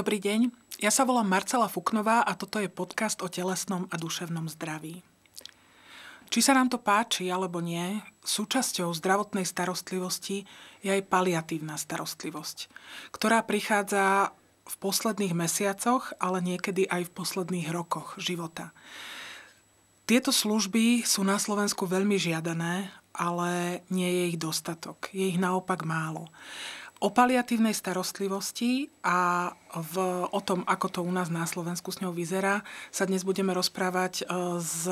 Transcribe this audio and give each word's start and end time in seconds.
Dobrý 0.00 0.16
deň, 0.16 0.48
ja 0.80 0.88
sa 0.88 1.04
volám 1.04 1.28
Marcela 1.28 1.68
Fuknová 1.68 2.24
a 2.24 2.32
toto 2.32 2.56
je 2.56 2.72
podcast 2.72 3.20
o 3.20 3.28
telesnom 3.28 3.84
a 3.92 4.00
duševnom 4.00 4.48
zdraví. 4.48 5.04
Či 6.32 6.40
sa 6.40 6.56
nám 6.56 6.72
to 6.72 6.80
páči 6.80 7.28
alebo 7.28 7.60
nie, 7.60 8.00
súčasťou 8.24 8.96
zdravotnej 8.96 9.44
starostlivosti 9.44 10.48
je 10.80 10.88
aj 10.88 11.04
paliatívna 11.04 11.76
starostlivosť, 11.76 12.72
ktorá 13.12 13.44
prichádza 13.44 14.32
v 14.64 14.74
posledných 14.80 15.36
mesiacoch, 15.36 16.16
ale 16.16 16.40
niekedy 16.40 16.88
aj 16.88 17.04
v 17.04 17.14
posledných 17.20 17.68
rokoch 17.68 18.16
života. 18.16 18.72
Tieto 20.08 20.32
služby 20.32 21.04
sú 21.04 21.28
na 21.28 21.36
Slovensku 21.36 21.84
veľmi 21.84 22.16
žiadané, 22.16 22.88
ale 23.12 23.84
nie 23.92 24.08
je 24.08 24.22
ich 24.32 24.38
dostatok. 24.40 25.12
Je 25.12 25.28
ich 25.28 25.36
naopak 25.36 25.84
málo. 25.84 26.32
O 27.00 27.08
paliatívnej 27.08 27.72
starostlivosti 27.72 28.92
a 29.00 29.48
v, 29.72 29.94
o 30.28 30.40
tom, 30.44 30.68
ako 30.68 30.86
to 30.92 31.00
u 31.00 31.08
nás 31.08 31.32
na 31.32 31.48
Slovensku 31.48 31.88
s 31.88 32.04
ňou 32.04 32.12
vyzerá, 32.12 32.60
sa 32.92 33.08
dnes 33.08 33.24
budeme 33.24 33.56
rozprávať 33.56 34.20
e, 34.20 34.24
s 34.60 34.84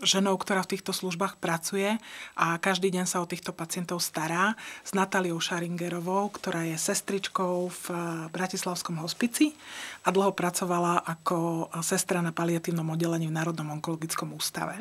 ženou, 0.00 0.40
ktorá 0.40 0.64
v 0.64 0.72
týchto 0.72 0.96
službách 0.96 1.36
pracuje 1.36 2.00
a 2.40 2.56
každý 2.56 2.88
deň 2.88 3.04
sa 3.04 3.20
o 3.20 3.28
týchto 3.28 3.52
pacientov 3.52 4.00
stará, 4.00 4.56
s 4.80 4.96
Natáliou 4.96 5.36
Šaringerovou, 5.44 6.32
ktorá 6.32 6.64
je 6.64 6.80
sestričkou 6.80 7.68
v 7.68 7.84
Bratislavskom 8.32 8.96
hospici 9.04 9.52
a 10.02 10.08
dlho 10.08 10.32
pracovala 10.32 11.04
ako 11.04 11.68
sestra 11.84 12.24
na 12.24 12.32
paliatívnom 12.32 12.96
oddelení 12.96 13.28
v 13.28 13.36
Národnom 13.36 13.76
onkologickom 13.76 14.32
ústave. 14.32 14.80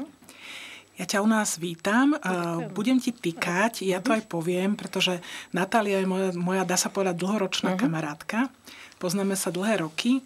Ja 1.01 1.09
ťa 1.09 1.25
u 1.25 1.29
nás 1.33 1.57
vítam. 1.57 2.13
Ďakujem. 2.13 2.77
Budem 2.77 3.01
ti 3.01 3.09
týkať, 3.09 3.81
ja 3.81 3.97
to 4.05 4.13
aj 4.13 4.21
poviem, 4.29 4.77
pretože 4.77 5.17
Natália 5.49 5.97
je 5.97 6.05
moja, 6.05 6.29
moja 6.37 6.61
dá 6.61 6.77
sa 6.77 6.93
povedať, 6.93 7.17
dlhoročná 7.17 7.73
uh-huh. 7.73 7.81
kamarátka. 7.81 8.53
Poznáme 9.01 9.33
sa 9.33 9.49
dlhé 9.49 9.81
roky. 9.81 10.21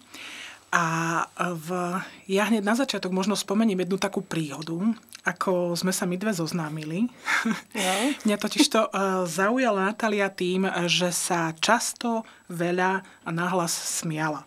A 0.75 1.23
v, 1.31 1.95
ja 2.27 2.52
hneď 2.52 2.59
na 2.59 2.75
začiatok 2.75 3.16
možno 3.16 3.39
spomeniem 3.39 3.88
jednu 3.88 3.95
takú 3.95 4.19
príhodu, 4.19 4.75
ako 5.23 5.80
sme 5.80 5.95
sa 5.95 6.03
my 6.03 6.19
dve 6.19 6.36
zoznámili. 6.36 7.08
No. 7.47 7.95
Mňa 8.27 8.36
totiž 8.36 8.67
to 8.67 8.83
uh, 8.92 9.23
zaujala 9.23 9.95
Natália 9.95 10.27
tým, 10.27 10.67
že 10.92 11.16
sa 11.16 11.55
často, 11.55 12.27
veľa 12.52 12.99
a 13.23 13.30
nahlas 13.31 13.71
smiala. 13.71 14.44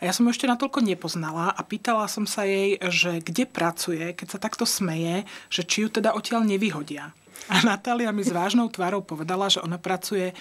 A 0.00 0.08
ja 0.08 0.12
som 0.14 0.24
ju 0.26 0.32
ešte 0.32 0.50
natoľko 0.50 0.84
nepoznala 0.84 1.52
a 1.52 1.60
pýtala 1.64 2.08
som 2.08 2.24
sa 2.24 2.44
jej, 2.48 2.78
že 2.88 3.20
kde 3.24 3.44
pracuje, 3.48 4.14
keď 4.14 4.26
sa 4.26 4.38
takto 4.42 4.64
smeje, 4.64 5.28
že 5.52 5.62
či 5.64 5.84
ju 5.84 5.88
teda 5.92 6.14
odtiaľ 6.14 6.44
nevyhodia. 6.46 7.12
A 7.46 7.62
Natália 7.62 8.10
mi 8.10 8.26
s 8.26 8.34
vážnou 8.34 8.68
tvárou 8.68 9.00
povedala, 9.00 9.48
že 9.48 9.62
ona 9.62 9.78
pracuje 9.78 10.36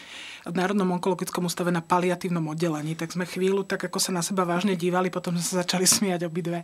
v 0.48 0.54
Národnom 0.56 0.98
onkologickom 0.98 1.48
ústave 1.48 1.72
na 1.72 1.84
paliatívnom 1.84 2.44
oddelení. 2.52 2.96
Tak 2.98 3.14
sme 3.16 3.30
chvíľu 3.30 3.64
tak 3.64 3.86
ako 3.88 4.00
sa 4.00 4.12
na 4.16 4.24
seba 4.26 4.48
vážne 4.48 4.76
dívali, 4.76 5.14
potom 5.14 5.36
sme 5.36 5.46
sa 5.46 5.56
začali 5.64 5.84
smiať 5.88 6.28
obidve. 6.28 6.64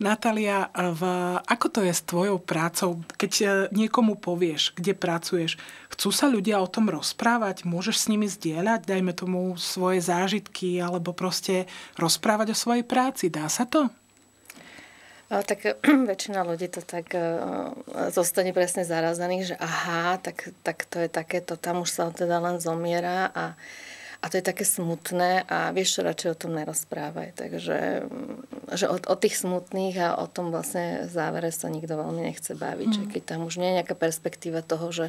Natália, 0.00 0.68
v, 0.72 1.02
ako 1.44 1.66
to 1.68 1.80
je 1.84 1.92
s 1.92 2.02
tvojou 2.04 2.40
prácou, 2.40 3.00
keď 3.16 3.32
e, 3.38 3.46
niekomu 3.72 4.16
povieš, 4.20 4.76
kde 4.76 4.92
pracuješ, 4.96 5.60
chcú 5.92 6.08
sa 6.12 6.28
ľudia 6.28 6.60
o 6.60 6.68
tom 6.68 6.88
rozprávať? 6.88 7.68
Môžeš 7.68 7.96
s 7.96 8.10
nimi 8.12 8.28
zdieľať, 8.28 8.88
dajme 8.88 9.12
tomu 9.16 9.56
svoje 9.60 10.04
zážitky, 10.04 10.80
alebo 10.80 11.12
proste 11.12 11.68
rozprávať 12.00 12.52
o 12.52 12.56
svojej 12.56 12.84
práci. 12.84 13.28
Dá 13.28 13.48
sa 13.48 13.68
to? 13.68 13.92
Tak 15.28 15.60
väčšina 16.10 16.40
ľudí 16.40 16.72
to 16.72 16.80
tak 16.80 17.12
uh, 17.12 17.76
zostane 18.08 18.56
presne 18.56 18.88
zarazených, 18.88 19.54
že 19.54 19.56
aha, 19.60 20.16
tak, 20.24 20.56
tak 20.64 20.88
to 20.88 21.04
je 21.04 21.08
takéto, 21.12 21.60
tam 21.60 21.84
už 21.84 21.90
sa 21.92 22.08
teda 22.08 22.40
len 22.40 22.56
zomiera 22.64 23.28
a, 23.36 23.52
a 24.18 24.24
to 24.32 24.40
je 24.40 24.44
také 24.48 24.64
smutné 24.64 25.44
a 25.44 25.68
vieš 25.76 26.00
radšej 26.00 26.32
o 26.32 26.40
tom 26.40 26.56
nerozprávaj. 26.56 27.36
Takže 27.36 28.08
že 28.72 28.86
o, 28.88 28.96
o 28.96 29.16
tých 29.20 29.36
smutných 29.36 30.00
a 30.00 30.08
o 30.16 30.26
tom 30.32 30.48
vlastne 30.48 31.04
závere 31.12 31.52
sa 31.52 31.68
nikto 31.68 31.92
veľmi 31.92 32.24
nechce 32.24 32.56
baviť. 32.56 32.88
Mm. 32.88 32.96
Že 32.96 33.04
keď 33.12 33.22
tam 33.28 33.40
už 33.44 33.60
nie 33.60 33.68
je 33.68 33.76
nejaká 33.84 33.96
perspektíva 34.00 34.64
toho, 34.64 34.88
že 34.88 35.06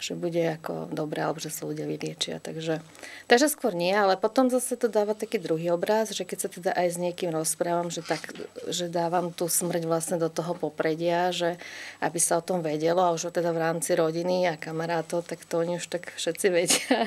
že 0.00 0.16
bude 0.16 0.40
ako 0.60 0.88
dobré, 0.90 1.22
alebo 1.22 1.38
že 1.38 1.52
sa 1.52 1.68
ľudia 1.68 1.84
vyliečia. 1.84 2.40
Takže, 2.40 2.80
takže 3.28 3.46
skôr 3.52 3.76
nie, 3.76 3.92
ale 3.92 4.16
potom 4.16 4.48
zase 4.48 4.74
to 4.80 4.88
dáva 4.88 5.12
taký 5.12 5.36
druhý 5.36 5.70
obraz, 5.70 6.10
že 6.10 6.24
keď 6.24 6.38
sa 6.40 6.48
teda 6.48 6.70
aj 6.74 6.86
s 6.92 6.96
niekým 6.96 7.30
rozprávam, 7.30 7.92
že, 7.92 8.00
tak, 8.00 8.32
že 8.68 8.88
dávam 8.88 9.30
tú 9.30 9.46
smrť 9.46 9.84
vlastne 9.84 10.16
do 10.16 10.32
toho 10.32 10.56
popredia, 10.56 11.30
že 11.30 11.60
aby 12.00 12.18
sa 12.18 12.40
o 12.40 12.44
tom 12.44 12.64
vedelo 12.64 13.04
a 13.04 13.14
už 13.14 13.30
teda 13.30 13.52
v 13.52 13.62
rámci 13.62 13.92
rodiny 13.94 14.48
a 14.48 14.56
kamarátov, 14.56 15.22
tak 15.28 15.44
to 15.44 15.60
oni 15.60 15.76
už 15.76 15.86
tak 15.86 16.16
všetci 16.16 16.46
vedia. 16.56 16.98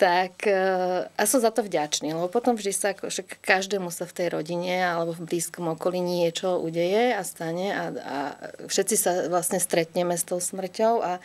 tak 0.00 0.48
e, 0.48 0.64
a 1.06 1.22
som 1.28 1.38
za 1.38 1.54
to 1.54 1.62
vďačný, 1.62 2.10
lebo 2.16 2.26
potom 2.26 2.56
vždy 2.58 2.72
sa, 2.74 2.96
že 2.96 3.22
každému 3.22 3.92
sa 3.92 4.08
v 4.08 4.16
tej 4.16 4.28
rodine 4.34 4.82
alebo 4.82 5.14
v 5.14 5.28
blízkom 5.28 5.70
okolí 5.76 6.02
niečo 6.02 6.58
udeje 6.58 7.14
a 7.14 7.22
stane 7.22 7.70
a, 7.70 7.84
a 7.94 8.18
všetci 8.66 8.96
sa 8.98 9.12
vlastne 9.30 9.62
stretneme 9.62 10.16
s 10.18 10.26
tou 10.26 10.42
smrťou 10.42 10.94
a 11.04 11.22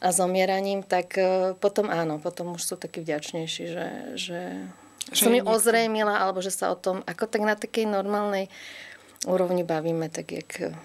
a 0.00 0.08
zomieraním, 0.12 0.84
tak 0.84 1.16
e, 1.16 1.54
potom 1.58 1.88
áno, 1.88 2.20
potom 2.20 2.56
už 2.56 2.62
sú 2.62 2.74
takí 2.76 3.00
vďačnejší, 3.00 3.64
že, 3.68 3.86
že, 4.14 4.40
že 5.10 5.22
som 5.24 5.32
mi 5.32 5.40
ozrejmila, 5.40 6.20
alebo 6.20 6.44
že 6.44 6.52
sa 6.52 6.72
o 6.72 6.76
tom, 6.76 7.00
ako 7.04 7.24
tak 7.28 7.42
na 7.42 7.54
takej 7.54 7.88
normálnej 7.88 8.52
úrovni 9.24 9.64
bavíme, 9.64 10.12
tak 10.12 10.32
jak 10.32 10.76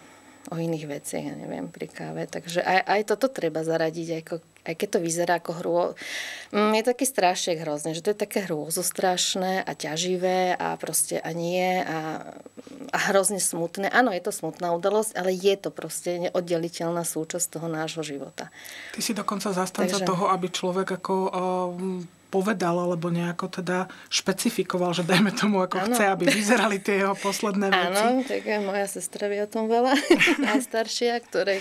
o 0.49 0.55
iných 0.57 0.85
veciach, 0.87 1.23
ja 1.23 1.35
neviem, 1.35 1.69
pri 1.69 1.91
káve. 1.91 2.25
Takže 2.25 2.63
aj, 2.63 2.79
aj 2.87 3.01
toto 3.05 3.27
treba 3.29 3.61
zaradiť, 3.61 4.25
ako, 4.25 4.35
aj 4.69 4.75
keď 4.77 4.89
to 4.95 4.99
vyzerá 5.01 5.41
ako 5.41 5.51
hrô. 5.57 5.81
Mm, 6.53 6.77
je 6.77 6.83
taký 6.85 7.05
strašiek 7.09 7.57
hrozne, 7.65 7.97
že 7.97 8.05
to 8.05 8.13
je 8.13 8.21
také 8.21 8.45
hrôzostrašné 8.45 9.65
a 9.65 9.71
ťaživé 9.73 10.53
a 10.53 10.77
proste 10.77 11.17
a 11.17 11.29
nie 11.33 11.81
a, 11.81 12.21
a 12.93 12.97
hrozne 13.09 13.41
smutné. 13.41 13.89
Áno, 13.89 14.13
je 14.13 14.21
to 14.21 14.29
smutná 14.29 14.69
udalosť, 14.77 15.17
ale 15.17 15.33
je 15.33 15.55
to 15.57 15.73
proste 15.73 16.29
neoddeliteľná 16.29 17.01
súčasť 17.01 17.57
toho 17.57 17.65
nášho 17.65 18.05
života. 18.05 18.53
Ty 18.93 19.01
si 19.01 19.17
dokonca 19.17 19.49
zastanca 19.49 19.97
Takže... 19.97 20.05
toho, 20.05 20.29
aby 20.29 20.47
človek 20.53 21.01
ako 21.01 21.13
um 21.73 22.05
povedal 22.29 22.77
alebo 22.77 23.09
nejako 23.09 23.49
teda 23.49 23.89
špecifikoval, 24.13 24.93
že 24.93 25.01
dajme 25.01 25.33
tomu, 25.33 25.65
ako 25.65 25.81
ano. 25.81 25.97
chce, 25.97 26.03
aby 26.13 26.29
vyzerali 26.29 26.77
tie 26.77 27.01
jeho 27.01 27.17
posledné 27.17 27.67
veci. 27.73 28.05
Áno, 28.05 28.21
tak 28.21 28.45
moja 28.61 28.85
sestra 28.85 29.25
vie 29.27 29.41
o 29.41 29.49
tom 29.49 29.65
veľa, 29.65 29.97
najstaršia, 30.53 31.17
ktorej 31.25 31.59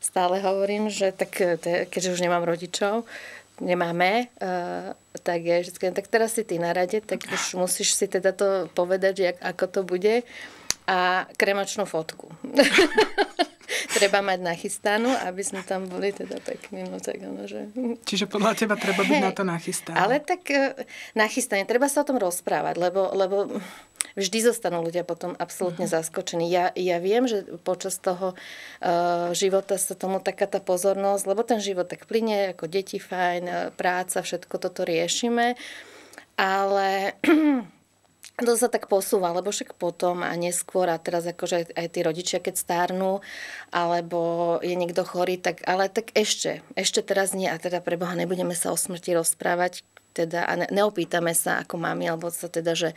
stále 0.00 0.40
hovorím, 0.40 0.88
že 0.88 1.12
tak, 1.12 1.36
keďže 1.92 2.16
už 2.16 2.24
nemám 2.24 2.42
rodičov, 2.42 3.04
nemáme, 3.60 4.32
uh, 4.40 4.96
tak 5.20 5.44
je 5.44 5.68
vždy, 5.68 5.92
tak 5.92 6.08
teraz 6.08 6.34
si 6.34 6.42
ty 6.42 6.56
na 6.56 6.72
rade, 6.72 7.04
tak 7.04 7.20
už 7.28 7.60
musíš 7.60 7.92
si 7.92 8.08
teda 8.08 8.32
to 8.32 8.72
povedať, 8.72 9.12
že 9.12 9.26
ako 9.38 9.64
to 9.68 9.80
bude 9.84 10.24
a 10.88 11.28
kremačnú 11.36 11.84
fotku. 11.84 12.32
treba 13.94 14.24
mať 14.24 14.38
nachystanú, 14.42 15.10
aby 15.28 15.42
sme 15.44 15.62
tam 15.62 15.86
boli 15.86 16.10
teda 16.10 16.40
pekní. 16.42 16.88
No 16.88 16.98
tak 16.98 17.20
ono, 17.22 17.46
že... 17.46 17.70
Čiže 18.02 18.26
podľa 18.26 18.58
teba 18.58 18.74
treba 18.74 19.04
byť 19.04 19.18
hey, 19.20 19.24
na 19.24 19.32
to 19.32 19.44
nachystané. 19.46 19.96
Ale 19.96 20.18
tak 20.22 20.42
uh, 20.50 20.74
nachystané, 21.14 21.68
treba 21.68 21.86
sa 21.86 22.02
o 22.02 22.08
tom 22.08 22.18
rozprávať, 22.18 22.80
lebo, 22.80 23.12
lebo 23.14 23.36
vždy 24.14 24.38
zostanú 24.50 24.82
ľudia 24.82 25.06
potom 25.06 25.34
absolútne 25.36 25.86
uh-huh. 25.86 26.00
zaskočení. 26.00 26.46
Ja, 26.50 26.70
ja 26.74 26.98
viem, 26.98 27.26
že 27.26 27.44
počas 27.62 27.98
toho 27.98 28.34
uh, 28.34 29.30
života 29.36 29.76
sa 29.76 29.94
tomu 29.94 30.18
taká 30.22 30.46
tá 30.46 30.58
pozornosť, 30.58 31.24
lebo 31.26 31.42
ten 31.46 31.58
život 31.62 31.86
tak 31.86 32.06
plyne, 32.06 32.54
ako 32.54 32.66
deti 32.70 32.98
fajn, 32.98 33.44
e, 33.46 33.54
práca, 33.74 34.22
všetko 34.22 34.56
toto 34.58 34.82
riešime, 34.86 35.54
ale 36.38 37.18
to 38.46 38.52
sa 38.56 38.68
tak 38.72 38.88
posúva, 38.88 39.32
lebo 39.36 39.52
však 39.52 39.76
potom 39.76 40.24
a 40.24 40.32
neskôr 40.34 40.88
a 40.88 40.96
teraz 40.96 41.28
akože 41.28 41.76
aj 41.76 41.86
tí 41.92 42.00
rodičia, 42.00 42.38
keď 42.40 42.54
stárnu, 42.56 43.20
alebo 43.68 44.56
je 44.64 44.74
niekto 44.74 45.04
chorý, 45.04 45.36
tak, 45.36 45.60
ale 45.68 45.92
tak 45.92 46.12
ešte, 46.16 46.64
ešte 46.74 47.04
teraz 47.04 47.36
nie 47.36 47.48
a 47.48 47.60
teda 47.60 47.84
pre 47.84 48.00
Boha 48.00 48.16
nebudeme 48.16 48.56
sa 48.56 48.72
o 48.72 48.76
smrti 48.80 49.14
rozprávať 49.16 49.84
teda 50.16 50.42
a 50.48 50.52
ne, 50.58 50.66
neopýtame 50.72 51.36
sa 51.36 51.62
ako 51.62 51.78
mami, 51.78 52.10
alebo 52.10 52.32
sa 52.32 52.50
teda, 52.50 52.74
že 52.74 52.90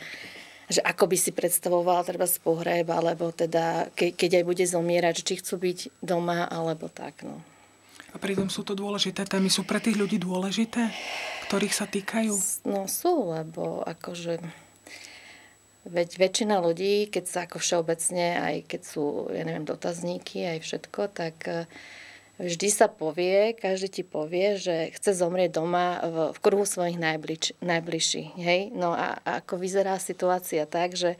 že 0.68 0.80
ako 0.80 1.10
by 1.10 1.16
si 1.18 1.30
predstavovala 1.30 2.06
treba 2.06 2.24
z 2.24 2.40
pohreb, 2.40 2.88
alebo 2.88 3.30
teda 3.30 3.92
ke, 3.92 4.16
keď 4.16 4.40
aj 4.40 4.44
bude 4.44 4.64
zomierať, 4.64 5.16
či 5.20 5.40
chcú 5.40 5.60
byť 5.60 5.78
doma, 6.00 6.48
alebo 6.48 6.88
tak. 6.88 7.24
No. 7.24 7.40
A 8.14 8.16
pritom 8.16 8.46
sú 8.46 8.62
to 8.62 8.78
dôležité 8.78 9.26
témy. 9.26 9.50
Sú 9.50 9.66
pre 9.66 9.82
tých 9.82 9.98
ľudí 9.98 10.22
dôležité, 10.22 10.86
ktorých 11.50 11.74
sa 11.74 11.84
týkajú? 11.90 12.34
No 12.70 12.86
sú, 12.86 13.34
lebo 13.34 13.82
akože 13.82 14.64
Veď 15.84 16.16
väčšina 16.16 16.64
ľudí, 16.64 17.12
keď 17.12 17.24
sa 17.28 17.38
ako 17.44 17.60
všeobecne, 17.60 18.40
aj 18.40 18.56
keď 18.72 18.82
sú, 18.88 19.28
ja 19.28 19.44
neviem, 19.44 19.68
dotazníky, 19.68 20.40
aj 20.48 20.64
všetko, 20.64 21.00
tak 21.12 21.36
e, 21.44 21.68
vždy 22.38 22.68
sa 22.70 22.90
povie, 22.90 23.54
každý 23.54 23.88
ti 24.00 24.02
povie, 24.02 24.58
že 24.58 24.90
chce 24.98 25.14
zomrieť 25.14 25.60
doma 25.60 26.02
v, 26.02 26.16
v 26.34 26.38
kruhu 26.42 26.66
svojich 26.66 26.98
najbliž, 26.98 27.58
najbližších. 27.62 28.30
Hej? 28.38 28.60
No 28.74 28.90
a, 28.94 29.18
a 29.22 29.42
ako 29.42 29.58
vyzerá 29.60 29.98
situácia 30.02 30.66
tak, 30.66 30.98
že 30.98 31.14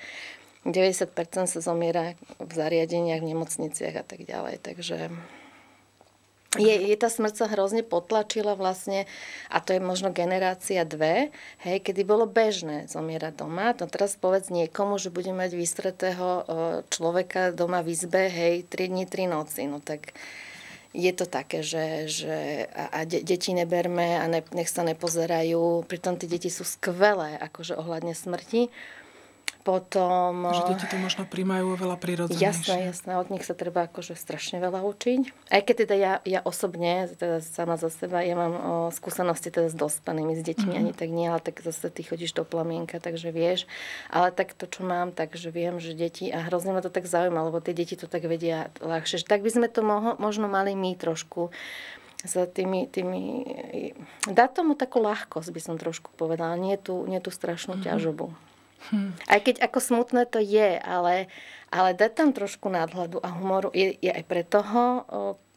90% 0.64 1.12
sa 1.46 1.60
zomiera 1.60 2.16
v 2.40 2.52
zariadeniach, 2.52 3.20
v 3.20 3.30
nemocniciach 3.36 3.94
a 4.00 4.04
tak 4.04 4.24
ďalej. 4.24 4.64
Takže 4.64 5.12
je, 6.54 6.74
je 6.86 6.96
tá 6.96 7.10
smrť 7.10 7.34
sa 7.34 7.46
hrozne 7.50 7.82
potlačila 7.82 8.54
vlastne 8.54 9.10
a 9.50 9.58
to 9.58 9.74
je 9.74 9.82
možno 9.82 10.14
generácia 10.14 10.86
dve, 10.86 11.34
hej, 11.66 11.82
kedy 11.82 12.06
bolo 12.06 12.30
bežné 12.30 12.86
zomierať 12.86 13.42
doma. 13.42 13.74
No 13.74 13.90
teraz 13.90 14.14
povedz 14.14 14.54
niekomu, 14.54 14.96
že 15.02 15.10
bude 15.10 15.34
mať 15.34 15.50
vystretého 15.58 16.46
človeka 16.94 17.50
doma 17.50 17.82
v 17.82 17.92
izbe, 17.92 18.30
hej, 18.30 18.62
3 18.70 18.90
dní, 18.90 19.04
3 19.04 19.34
noci. 19.34 19.66
No 19.66 19.82
tak 19.82 20.14
je 20.94 21.12
to 21.12 21.26
také, 21.26 21.66
že, 21.66 22.06
že 22.06 22.66
a, 22.70 23.02
de, 23.02 23.26
deti 23.26 23.50
neberme 23.50 24.22
a 24.22 24.24
ne, 24.30 24.40
nech 24.54 24.70
sa 24.70 24.86
nepozerajú. 24.86 25.82
Pritom 25.90 26.14
tie 26.14 26.30
deti 26.30 26.48
sú 26.48 26.62
skvelé, 26.62 27.34
akože 27.42 27.74
ohľadne 27.74 28.14
smrti. 28.14 28.70
Potom... 29.64 30.44
Že 30.44 30.76
deti 30.76 30.84
to 30.92 31.00
možno 31.00 31.24
príjmajú 31.24 31.72
oveľa 31.72 31.96
prirodzenejšie. 31.96 32.44
Jasné, 32.44 32.76
jasné. 32.92 33.16
Od 33.16 33.32
nich 33.32 33.48
sa 33.48 33.56
treba 33.56 33.88
akože 33.88 34.12
strašne 34.12 34.60
veľa 34.60 34.84
učiť. 34.84 35.48
Aj 35.48 35.64
keď 35.64 35.74
teda 35.88 35.94
ja, 35.96 36.12
ja 36.28 36.44
osobne, 36.44 37.08
teda 37.16 37.40
sama 37.40 37.80
za 37.80 37.88
seba, 37.88 38.20
ja 38.20 38.36
mám 38.36 38.52
o, 38.52 38.60
skúsenosti 38.92 39.48
teda 39.48 39.72
s 39.72 39.76
dospanými, 39.76 40.36
s 40.36 40.44
deťmi, 40.44 40.68
mm-hmm. 40.68 40.80
ani 40.84 40.92
tak 40.92 41.08
nie, 41.08 41.32
ale 41.32 41.40
tak 41.40 41.64
zase 41.64 41.88
ty 41.88 42.04
chodíš 42.04 42.36
do 42.36 42.44
plamienka, 42.44 43.00
takže 43.00 43.32
vieš. 43.32 43.64
Ale 44.12 44.36
tak 44.36 44.52
to, 44.52 44.68
čo 44.68 44.84
mám, 44.84 45.16
takže 45.16 45.48
viem, 45.48 45.80
že 45.80 45.96
deti, 45.96 46.28
a 46.28 46.44
hrozne 46.44 46.76
ma 46.76 46.84
to 46.84 46.92
tak 46.92 47.08
zaujíma, 47.08 47.48
lebo 47.48 47.64
tie 47.64 47.72
deti 47.72 47.96
to 47.96 48.04
tak 48.04 48.28
vedia 48.28 48.68
ľahšie. 48.84 49.24
Tak 49.24 49.40
by 49.40 49.48
sme 49.48 49.72
to 49.72 49.80
mohlo, 49.80 50.20
možno 50.20 50.44
mali 50.44 50.76
my 50.76 50.92
trošku 50.92 51.48
za 52.20 52.44
tými, 52.44 52.84
tými... 52.84 53.48
Dá 54.28 54.44
tomu 54.52 54.76
takú 54.76 55.00
ľahkosť, 55.00 55.48
by 55.48 55.60
som 55.64 55.80
trošku 55.80 56.12
povedala. 56.20 56.52
Nie 56.60 56.76
tú, 56.76 57.08
nie 57.08 57.16
tú 57.24 57.32
strašnú 57.32 57.80
mm-hmm. 57.80 57.88
ťažobu. 57.88 58.28
Hmm. 58.92 59.16
Aj 59.30 59.40
keď 59.40 59.64
ako 59.64 59.78
smutné 59.80 60.28
to 60.28 60.42
je, 60.42 60.76
ale, 60.80 61.30
ale 61.72 61.96
dať 61.96 62.12
tam 62.12 62.28
trošku 62.36 62.68
nadhľadu 62.68 63.22
a 63.24 63.28
humoru 63.32 63.72
je, 63.72 63.96
je 64.00 64.10
aj 64.12 64.24
pre 64.28 64.42
toho, 64.44 65.06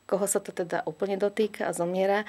koho 0.07 0.25
sa 0.25 0.39
to 0.39 0.56
teda 0.56 0.88
úplne 0.88 1.19
dotýka 1.19 1.68
a 1.68 1.75
zomiera, 1.75 2.24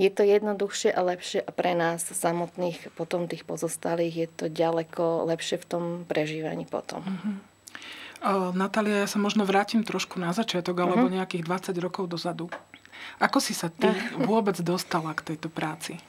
je 0.00 0.08
to 0.08 0.24
jednoduchšie 0.24 0.96
a 0.96 1.00
lepšie 1.04 1.44
a 1.44 1.50
pre 1.52 1.76
nás 1.76 2.00
samotných, 2.00 2.96
potom 2.96 3.28
tých 3.28 3.44
pozostalých, 3.44 4.14
je 4.16 4.28
to 4.32 4.44
ďaleko 4.48 5.28
lepšie 5.28 5.60
v 5.60 5.68
tom 5.68 5.84
prežívaní 6.08 6.64
potom. 6.64 7.04
Uh-huh. 7.04 7.36
Uh, 8.20 8.48
Natália, 8.56 9.04
ja 9.04 9.08
sa 9.08 9.20
možno 9.20 9.44
vrátim 9.44 9.84
trošku 9.84 10.16
na 10.16 10.32
začiatok, 10.32 10.72
alebo 10.80 11.04
uh-huh. 11.04 11.20
nejakých 11.20 11.44
20 11.44 11.76
rokov 11.84 12.08
dozadu. 12.08 12.48
Ako 13.20 13.44
si 13.44 13.52
sa 13.52 13.68
ty 13.68 13.92
vôbec 14.16 14.56
dostala 14.64 15.12
k 15.12 15.36
tejto 15.36 15.52
práci? 15.52 16.00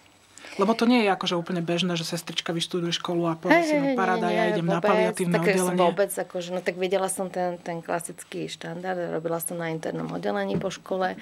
Lebo 0.60 0.76
to 0.76 0.84
nie 0.84 1.08
je 1.08 1.10
akože 1.16 1.40
úplne 1.40 1.64
bežné, 1.64 1.96
že 1.96 2.04
sestrička 2.04 2.52
vyštuduje 2.52 2.92
školu 2.92 3.24
a 3.32 3.40
povie 3.40 3.64
si, 3.64 3.76
no 3.80 3.96
paráda, 3.96 4.28
ja 4.28 4.52
idem 4.52 4.68
vôbec, 4.68 4.84
na 4.84 4.84
paliatívne 4.84 5.36
tak 5.40 5.46
oddelenie. 5.48 5.80
Vôbec, 5.80 6.12
akože, 6.12 6.50
no 6.52 6.60
tak 6.60 6.76
videla 6.76 7.08
som 7.08 7.32
ten, 7.32 7.56
ten 7.64 7.80
klasický 7.80 8.52
štandard, 8.52 9.16
robila 9.16 9.40
som 9.40 9.56
na 9.56 9.72
internom 9.72 10.12
oddelení 10.12 10.60
po 10.60 10.68
škole. 10.68 11.16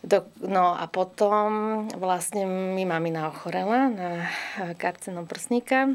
Do, 0.00 0.24
no 0.40 0.78
a 0.78 0.86
potom 0.86 1.84
vlastne 1.98 2.46
mi 2.46 2.86
mamina 2.86 3.28
ochorela 3.28 3.90
na 3.90 4.10
karcinom 4.78 5.26
prsníka. 5.26 5.92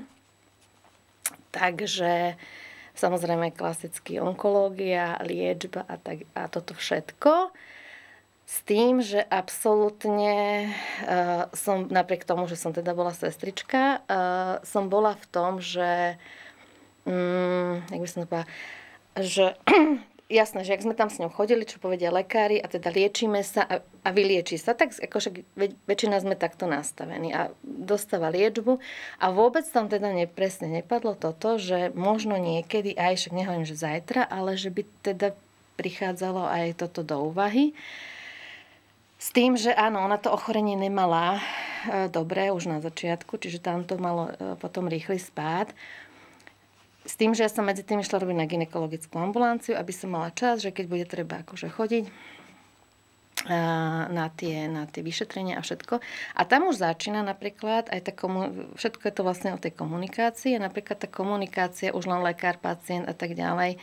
Takže 1.56 2.36
samozrejme 3.00 3.56
klasický 3.56 4.20
onkológia, 4.20 5.18
liečba 5.24 5.88
a, 5.88 5.96
tak, 5.96 6.28
a 6.36 6.52
toto 6.52 6.76
všetko. 6.76 7.56
S 8.46 8.62
tým, 8.62 9.02
že 9.02 9.26
absolútne 9.26 10.70
uh, 11.02 11.50
som, 11.58 11.90
napriek 11.90 12.30
tomu, 12.30 12.46
že 12.46 12.54
som 12.54 12.70
teda 12.70 12.94
bola 12.94 13.10
sestrička, 13.10 14.06
uh, 14.06 14.62
som 14.62 14.86
bola 14.86 15.18
v 15.18 15.26
tom, 15.34 15.58
že, 15.58 16.22
um, 17.10 17.82
by 17.90 18.06
som 18.06 18.22
to 18.24 18.30
povedala, 18.30 18.50
že 19.18 19.58
jasné, 20.30 20.66
že 20.66 20.74
ak 20.74 20.86
sme 20.86 20.98
tam 20.98 21.10
s 21.10 21.22
ňou 21.22 21.30
chodili, 21.30 21.66
čo 21.66 21.78
povedia 21.78 22.10
lekári 22.10 22.58
a 22.58 22.66
teda 22.66 22.90
liečíme 22.90 23.42
sa 23.46 23.62
a, 23.66 23.76
a 23.82 24.10
vylieči 24.10 24.58
sa, 24.58 24.74
tak 24.74 24.98
akože 24.98 25.46
väčšina 25.86 26.18
sme 26.22 26.34
takto 26.34 26.66
nastavení 26.66 27.30
a 27.34 27.54
dostáva 27.62 28.34
liečbu 28.34 28.82
a 29.22 29.26
vôbec 29.30 29.66
tam 29.70 29.86
teda 29.86 30.10
nepresne 30.14 30.70
nepadlo 30.70 31.14
toto, 31.14 31.62
že 31.62 31.94
možno 31.94 32.38
niekedy, 32.42 32.98
aj 32.98 33.22
však 33.22 33.34
nehovorím, 33.38 33.70
že 33.70 33.78
zajtra, 33.78 34.26
ale 34.26 34.58
že 34.58 34.74
by 34.74 34.82
teda 35.06 35.28
prichádzalo 35.78 36.48
aj 36.48 36.82
toto 36.82 37.06
do 37.06 37.30
úvahy. 37.30 37.78
S 39.26 39.34
tým, 39.34 39.58
že 39.58 39.74
áno, 39.74 40.06
ona 40.06 40.22
to 40.22 40.30
ochorenie 40.30 40.78
nemala 40.78 41.42
e, 41.42 42.14
dobre 42.14 42.54
už 42.54 42.70
na 42.70 42.78
začiatku, 42.78 43.42
čiže 43.42 43.58
tam 43.58 43.82
to 43.82 43.98
malo 43.98 44.30
e, 44.30 44.54
potom 44.62 44.86
rýchly 44.86 45.18
spád. 45.18 45.74
S 47.10 47.18
tým, 47.18 47.34
že 47.34 47.42
ja 47.42 47.50
som 47.50 47.66
medzi 47.66 47.82
tým 47.82 48.06
išla 48.06 48.22
robiť 48.22 48.38
na 48.38 48.46
ginekologickú 48.46 49.18
ambulanciu, 49.18 49.74
aby 49.74 49.90
som 49.90 50.14
mala 50.14 50.30
čas, 50.30 50.62
že 50.62 50.70
keď 50.70 50.86
bude 50.86 51.06
treba 51.10 51.42
akože 51.42 51.74
chodiť 51.74 52.06
na 53.46 54.26
tie, 54.34 54.66
na 54.66 54.90
tie 54.90 55.06
vyšetrenia 55.06 55.60
a 55.60 55.62
všetko. 55.62 56.02
A 56.34 56.42
tam 56.50 56.66
už 56.66 56.82
začína 56.82 57.22
napríklad 57.22 57.94
aj 57.94 58.10
tá 58.10 58.12
komu- 58.16 58.74
všetko 58.74 59.04
je 59.06 59.14
to 59.14 59.22
vlastne 59.22 59.54
o 59.54 59.62
tej 59.62 59.76
komunikácii. 59.76 60.58
Napríklad 60.58 60.98
tá 60.98 61.06
komunikácia, 61.06 61.94
už 61.94 62.10
len 62.10 62.26
lekár, 62.26 62.58
pacient 62.58 63.06
a 63.06 63.14
tak 63.14 63.38
ďalej, 63.38 63.78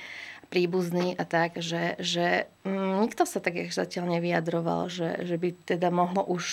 príbuzný 0.53 1.17
a 1.17 1.25
tak, 1.25 1.57
že, 1.57 1.97
že 1.97 2.45
mm, 2.69 3.01
nikto 3.09 3.25
sa 3.25 3.41
tak 3.41 3.73
zatiaľ 3.73 4.21
nevyjadroval, 4.21 4.93
že, 4.93 5.25
že 5.25 5.41
by 5.41 5.49
teda 5.65 5.89
mohlo 5.89 6.21
už, 6.29 6.45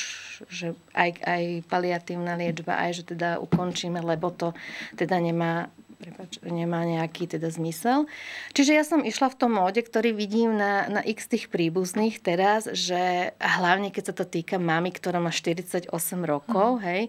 že 0.48 0.72
aj, 0.96 1.20
aj 1.20 1.44
paliatívna 1.68 2.40
liečba, 2.40 2.80
aj 2.80 3.04
že 3.04 3.04
teda 3.12 3.44
ukončíme, 3.44 4.00
lebo 4.00 4.32
to 4.32 4.56
teda 4.96 5.20
nemá 5.20 5.68
Prepač, 6.00 6.40
nemá 6.48 6.88
nejaký 6.88 7.28
teda 7.28 7.52
zmysel. 7.52 8.08
Čiže 8.56 8.72
ja 8.72 8.88
som 8.88 9.04
išla 9.04 9.36
v 9.36 9.36
tom 9.36 9.60
móde, 9.60 9.84
ktorý 9.84 10.16
vidím 10.16 10.56
na, 10.56 10.88
na 10.88 11.04
x 11.04 11.28
tých 11.28 11.52
príbuzných 11.52 12.24
teraz, 12.24 12.72
že 12.72 13.36
a 13.36 13.50
hlavne 13.60 13.92
keď 13.92 14.04
sa 14.08 14.16
to 14.16 14.24
týka 14.24 14.56
mamy, 14.56 14.96
ktorá 14.96 15.20
má 15.20 15.28
48 15.28 15.92
rokov, 16.24 16.80
mm. 16.80 16.84
hej, 16.88 17.02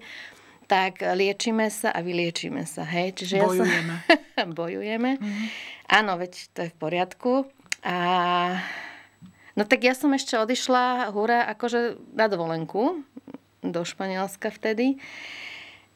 tak 0.71 1.03
liečíme 1.03 1.67
sa 1.67 1.91
a 1.91 1.99
vyliečíme 1.99 2.63
sa. 2.63 2.87
Hej? 2.87 3.19
Čiže 3.19 3.43
bojujeme. 3.43 3.95
Ja 4.07 4.47
sa... 4.47 4.55
bojujeme. 4.55 5.11
Mm-hmm. 5.21 5.47
Áno, 5.91 6.15
veď 6.23 6.33
to 6.55 6.59
je 6.65 6.71
v 6.71 6.77
poriadku. 6.79 7.33
A... 7.83 7.99
No 9.59 9.67
tak 9.67 9.83
ja 9.83 9.99
som 9.99 10.15
ešte 10.15 10.39
odišla, 10.39 11.11
hura, 11.11 11.51
akože 11.51 11.99
na 12.15 12.31
dovolenku 12.31 13.03
do 13.67 13.81
Španielska 13.83 14.55
vtedy. 14.55 15.03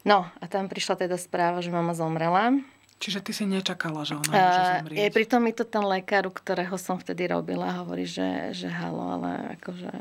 No 0.02 0.26
a 0.28 0.44
tam 0.50 0.66
prišla 0.66 1.06
teda 1.06 1.16
správa, 1.16 1.62
že 1.62 1.70
mama 1.70 1.94
zomrela. 1.94 2.58
Čiže 2.98 3.22
ty 3.22 3.32
si 3.32 3.44
nečakala, 3.46 4.02
že 4.02 4.18
ona 4.18 4.32
môže 4.34 4.62
zomrieť. 4.82 4.98
Je, 4.98 5.08
pritom 5.14 5.40
mi 5.40 5.52
to 5.54 5.64
ten 5.64 5.84
lekár, 5.86 6.26
ktorého 6.28 6.74
som 6.76 6.98
vtedy 6.98 7.30
robila, 7.30 7.84
hovorí, 7.84 8.04
že, 8.04 8.50
že 8.50 8.66
halo, 8.68 9.20
ale 9.20 9.56
akože 9.60 9.92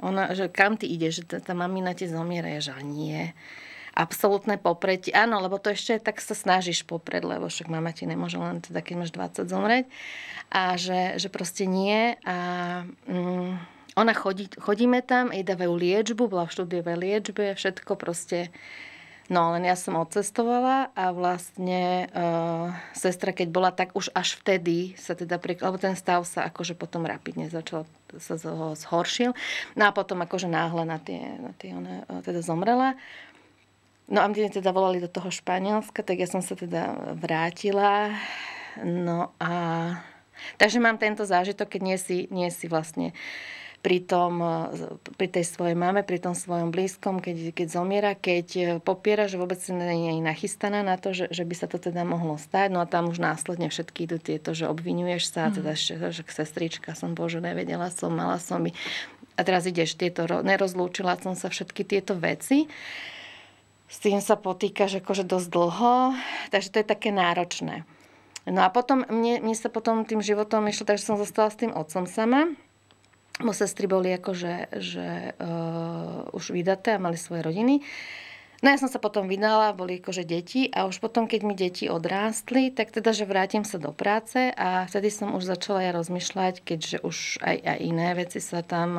ona, 0.00 0.32
že 0.32 0.48
kam 0.48 0.80
ty 0.80 0.88
ideš, 0.88 1.22
že 1.22 1.44
tá, 1.44 1.52
mamina 1.52 1.92
ti 1.92 2.08
zomiera, 2.08 2.48
že 2.58 2.72
nie 2.82 3.30
absolútne 3.92 4.56
popretie. 4.56 5.12
Áno, 5.12 5.40
lebo 5.40 5.60
to 5.60 5.72
ešte 5.72 6.00
tak 6.00 6.18
sa 6.18 6.32
snažíš 6.32 6.84
popred, 6.84 7.22
lebo 7.22 7.48
však 7.48 7.68
mama 7.68 7.92
ti 7.92 8.08
nemôže 8.08 8.40
len 8.40 8.64
teda, 8.64 8.80
keď 8.80 8.94
máš 8.96 9.12
20 9.12 9.52
zomrieť. 9.52 9.84
A 10.52 10.76
že, 10.76 11.16
že 11.16 11.28
proste 11.32 11.64
nie. 11.64 12.16
A 12.24 12.36
mm, 13.08 13.52
ona 13.96 14.12
chodí, 14.16 14.48
chodíme 14.56 15.04
tam, 15.04 15.30
jej 15.30 15.44
dávajú 15.44 15.72
liečbu, 15.76 16.28
bola 16.28 16.48
v 16.48 16.54
štúdiovej 16.56 16.96
liečbe, 16.96 17.52
všetko 17.52 17.96
proste 18.00 18.48
No, 19.30 19.54
len 19.56 19.64
ja 19.64 19.78
som 19.78 19.96
odcestovala 19.96 20.92
a 20.92 21.08
vlastne 21.14 22.10
uh, 22.12 22.68
sestra, 22.92 23.32
keď 23.32 23.48
bola, 23.48 23.70
tak 23.72 23.96
už 23.96 24.12
až 24.12 24.36
vtedy 24.36 24.98
sa 25.00 25.16
teda, 25.16 25.40
lebo 25.40 25.80
ten 25.80 25.96
stav 25.96 26.26
sa 26.28 26.44
akože 26.52 26.76
potom 26.76 27.08
rapidne 27.08 27.48
začal, 27.48 27.88
sa 28.20 28.36
zhoršil. 28.76 29.32
No 29.72 29.88
a 29.88 29.94
potom 29.96 30.20
akože 30.20 30.52
náhle 30.52 30.84
na 30.84 31.00
tie, 31.00 31.38
na 31.40 31.56
tie 31.56 31.72
ona 31.72 32.04
teda 32.20 32.44
zomrela. 32.44 32.98
No 34.10 34.18
a 34.22 34.26
mne 34.26 34.50
teda 34.50 34.74
volali 34.74 34.98
do 34.98 35.10
toho 35.10 35.30
Španielska, 35.30 36.02
tak 36.02 36.18
ja 36.18 36.28
som 36.28 36.42
sa 36.42 36.58
teda 36.58 37.14
vrátila. 37.14 38.12
No 38.82 39.36
a 39.38 39.52
takže 40.58 40.82
mám 40.82 40.98
tento 40.98 41.22
zážitok, 41.22 41.78
keď 41.78 41.80
nie 41.82 41.98
si, 42.00 42.16
nie 42.32 42.48
si 42.50 42.66
vlastne 42.66 43.14
pri, 43.82 43.98
tom, 43.98 44.38
pri 45.18 45.26
tej 45.26 45.42
svojej 45.42 45.74
mame, 45.74 46.06
pri 46.06 46.22
tom 46.22 46.38
svojom 46.38 46.70
blízkom, 46.70 47.18
keď, 47.18 47.50
keď 47.50 47.66
zomiera, 47.66 48.14
keď 48.14 48.78
popiera, 48.86 49.26
že 49.26 49.42
vôbec 49.42 49.58
nie 49.74 50.14
je 50.18 50.22
nachystaná 50.22 50.86
na 50.86 50.94
to, 50.94 51.10
že, 51.10 51.26
že 51.34 51.42
by 51.42 51.54
sa 51.58 51.66
to 51.66 51.82
teda 51.82 52.06
mohlo 52.06 52.38
stať. 52.38 52.70
No 52.70 52.78
a 52.78 52.86
tam 52.86 53.10
už 53.10 53.18
následne 53.18 53.66
všetky 53.66 54.06
idú 54.06 54.22
tieto, 54.22 54.54
že 54.54 54.70
obvinuješ 54.70 55.34
sa, 55.34 55.50
mm. 55.50 55.52
teda 55.58 55.72
že, 55.74 56.22
sestrička 56.30 56.94
som, 56.94 57.18
bože, 57.18 57.42
nevedela 57.42 57.90
som, 57.90 58.14
mala 58.14 58.38
som 58.38 58.62
by. 58.62 58.70
A 59.34 59.40
teraz 59.42 59.66
ideš 59.66 59.98
tieto, 59.98 60.30
nerozlúčila 60.30 61.18
som 61.18 61.34
sa, 61.34 61.50
všetky 61.50 61.82
tieto 61.82 62.14
veci 62.14 62.70
s 63.92 64.00
tým 64.00 64.24
sa 64.24 64.40
potýkaš 64.40 65.04
akože 65.04 65.28
dosť 65.28 65.48
dlho, 65.52 66.16
takže 66.48 66.72
to 66.72 66.80
je 66.80 66.86
také 66.88 67.12
náročné. 67.12 67.84
No 68.48 68.64
a 68.64 68.72
potom, 68.72 69.04
mne, 69.04 69.44
mne 69.44 69.52
sa 69.52 69.68
potom 69.68 70.08
tým 70.08 70.24
životom 70.24 70.64
išlo, 70.64 70.88
takže 70.88 71.12
som 71.12 71.20
zostala 71.20 71.52
s 71.52 71.60
tým 71.60 71.76
otcom 71.76 72.08
sama. 72.08 72.48
Mo 73.44 73.52
sestry 73.52 73.84
boli 73.84 74.16
akože 74.16 74.80
že, 74.80 75.36
uh, 75.36 76.24
už 76.32 76.56
vydaté 76.56 76.96
a 76.96 77.02
mali 77.02 77.20
svoje 77.20 77.44
rodiny. 77.44 77.84
No 78.62 78.70
ja 78.70 78.78
som 78.78 78.86
sa 78.86 79.02
potom 79.02 79.26
vydala, 79.26 79.74
boli 79.74 79.98
akože 79.98 80.22
deti 80.22 80.70
a 80.70 80.86
už 80.86 81.02
potom, 81.02 81.26
keď 81.26 81.40
mi 81.42 81.58
deti 81.58 81.90
odrástli, 81.90 82.70
tak 82.70 82.94
teda, 82.94 83.10
že 83.10 83.26
vrátim 83.26 83.66
sa 83.66 83.82
do 83.82 83.90
práce 83.90 84.54
a 84.54 84.86
vtedy 84.86 85.10
som 85.10 85.34
už 85.34 85.50
začala 85.50 85.82
ja 85.82 85.90
rozmýšľať, 85.90 86.62
keďže 86.62 87.02
už 87.02 87.42
aj, 87.42 87.58
aj 87.58 87.78
iné 87.82 88.14
veci 88.14 88.38
sa 88.38 88.62
tam 88.62 88.94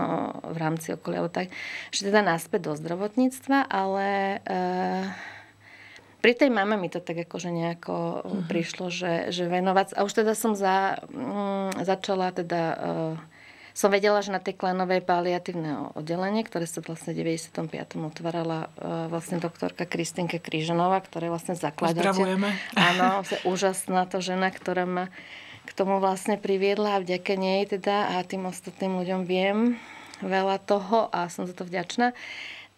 v 0.51 0.58
rámci 0.60 0.91
okolia, 0.91 1.24
tak, 1.32 1.48
že 1.96 2.12
teda 2.12 2.20
naspäť 2.20 2.67
do 2.67 2.74
zdravotníctva, 2.75 3.72
ale 3.72 4.08
e, 4.43 4.58
pri 6.20 6.34
tej 6.36 6.51
mame 6.51 6.75
mi 6.75 6.91
to 6.91 7.00
tak 7.00 7.24
akože 7.24 7.48
nejako 7.48 7.96
uh-huh. 7.96 8.43
prišlo, 8.51 8.91
že, 8.91 9.32
že 9.32 9.48
venovať, 9.48 9.96
a 9.96 10.03
už 10.03 10.12
teda 10.12 10.36
som 10.36 10.60
za, 10.60 11.08
mm, 11.08 11.88
začala 11.88 12.36
teda 12.36 12.62
e, 12.67 12.77
som 13.74 13.89
vedela, 13.89 14.22
že 14.22 14.30
na 14.30 14.38
tej 14.38 14.53
Klenovej 14.53 15.01
paliatívne 15.01 15.98
oddelenie, 15.98 16.46
ktoré 16.46 16.70
sa 16.70 16.86
vlastne 16.86 17.18
v 17.18 17.25
95. 17.25 17.74
otvárala 17.98 18.70
e, 18.77 19.10
vlastne 19.10 19.42
doktorka 19.42 19.89
Kristinka 19.89 20.38
Kríženová, 20.38 21.01
ktorá 21.01 21.25
je 21.27 21.34
vlastne 21.34 21.56
zakladateľ. 21.58 22.13
Pozdravujeme. 22.13 22.50
Áno, 22.77 23.25
úžasná 23.50 24.06
to 24.06 24.22
žena, 24.22 24.53
ktorá 24.53 24.86
ma 24.86 25.06
k 25.65 25.72
tomu 25.74 25.98
vlastne 25.98 26.38
priviedla 26.38 27.00
a 27.00 27.03
vďaka 27.03 27.34
nej 27.34 27.65
teda 27.65 28.13
a 28.13 28.22
tým 28.22 28.46
ostatným 28.46 29.00
ľuďom 29.01 29.22
viem 29.25 29.82
veľa 30.22 30.62
toho 30.62 31.10
a 31.10 31.25
som 31.34 31.50
za 31.50 31.58
to 31.58 31.65
vďačná. 31.65 32.13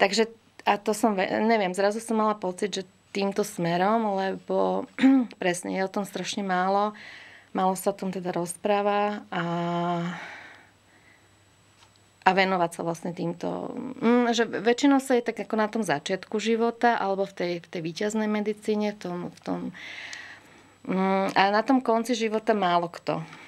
Takže 0.00 0.32
a 0.66 0.80
to 0.80 0.96
som, 0.96 1.14
neviem, 1.22 1.76
zrazu 1.76 2.02
som 2.02 2.18
mala 2.18 2.34
pocit, 2.34 2.72
že 2.74 2.82
týmto 3.14 3.44
smerom, 3.44 4.16
lebo 4.16 4.88
presne 5.42 5.76
je 5.76 5.86
o 5.86 5.92
tom 5.92 6.08
strašne 6.08 6.40
málo. 6.40 6.96
Málo 7.52 7.72
sa 7.76 7.92
o 7.92 7.96
tom 7.96 8.12
teda 8.12 8.32
rozpráva 8.32 9.24
a 9.32 9.42
a 12.26 12.30
venovať 12.34 12.70
sa 12.74 12.82
vlastne 12.82 13.14
týmto. 13.14 13.70
Mm, 14.02 14.34
že 14.34 14.50
väčšinou 14.50 14.98
sa 14.98 15.14
je 15.14 15.30
tak 15.30 15.38
ako 15.46 15.54
na 15.54 15.70
tom 15.70 15.86
začiatku 15.86 16.42
života 16.42 16.98
alebo 16.98 17.22
v 17.22 17.32
tej, 17.38 17.52
v 17.62 17.66
tej 17.70 17.80
výťaznej 17.86 18.26
medicíne, 18.26 18.92
v 18.92 18.98
tom, 18.98 19.16
v 19.30 19.40
tom 19.46 19.60
mm, 20.90 21.38
a 21.38 21.42
na 21.54 21.62
tom 21.62 21.78
konci 21.78 22.18
života 22.18 22.50
málo 22.50 22.90
kto 22.90 23.45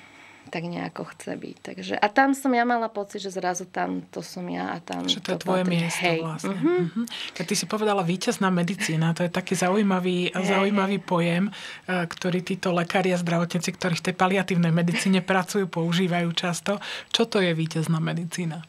tak 0.49 0.65
nejako 0.65 1.05
chce 1.15 1.37
byť. 1.37 1.57
Takže, 1.63 1.95
a 1.97 2.07
tam 2.09 2.33
som 2.33 2.51
ja 2.51 2.65
mala 2.65 2.89
pocit, 2.89 3.21
že 3.21 3.31
zrazu 3.33 3.69
tam 3.69 4.03
to 4.09 4.25
som 4.25 4.45
ja 4.49 4.75
a 4.75 4.79
tam... 4.81 5.05
Že 5.05 5.21
to, 5.21 5.25
to 5.25 5.31
je 5.31 5.39
tvoje 5.45 5.65
patrí. 5.65 5.75
miesto 5.77 6.05
Hej. 6.09 6.21
vlastne. 6.25 6.57
Mm-hmm. 6.57 6.79
Mm-hmm. 6.81 7.05
Keď 7.37 7.45
ty 7.45 7.55
si 7.55 7.65
povedala 7.69 8.03
víťazná 8.03 8.49
medicína, 8.49 9.13
to 9.13 9.23
je 9.25 9.31
taký 9.31 9.55
zaujímavý, 9.55 10.33
Hej. 10.33 10.49
zaujímavý 10.49 10.99
pojem, 11.05 11.49
e, 11.49 11.53
ktorý 11.87 12.41
títo 12.41 12.73
lekári 12.73 13.13
a 13.13 13.21
zdravotníci, 13.21 13.71
ktorí 13.77 14.01
v 14.01 14.05
tej 14.11 14.15
paliatívnej 14.17 14.73
medicíne 14.73 15.21
pracujú, 15.21 15.69
používajú 15.69 16.33
často. 16.33 16.81
Čo 17.13 17.29
to 17.29 17.45
je 17.45 17.53
víťazná 17.53 18.01
medicína? 18.01 18.65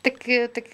Tak, 0.00 0.16
e, 0.28 0.48
tak 0.48 0.64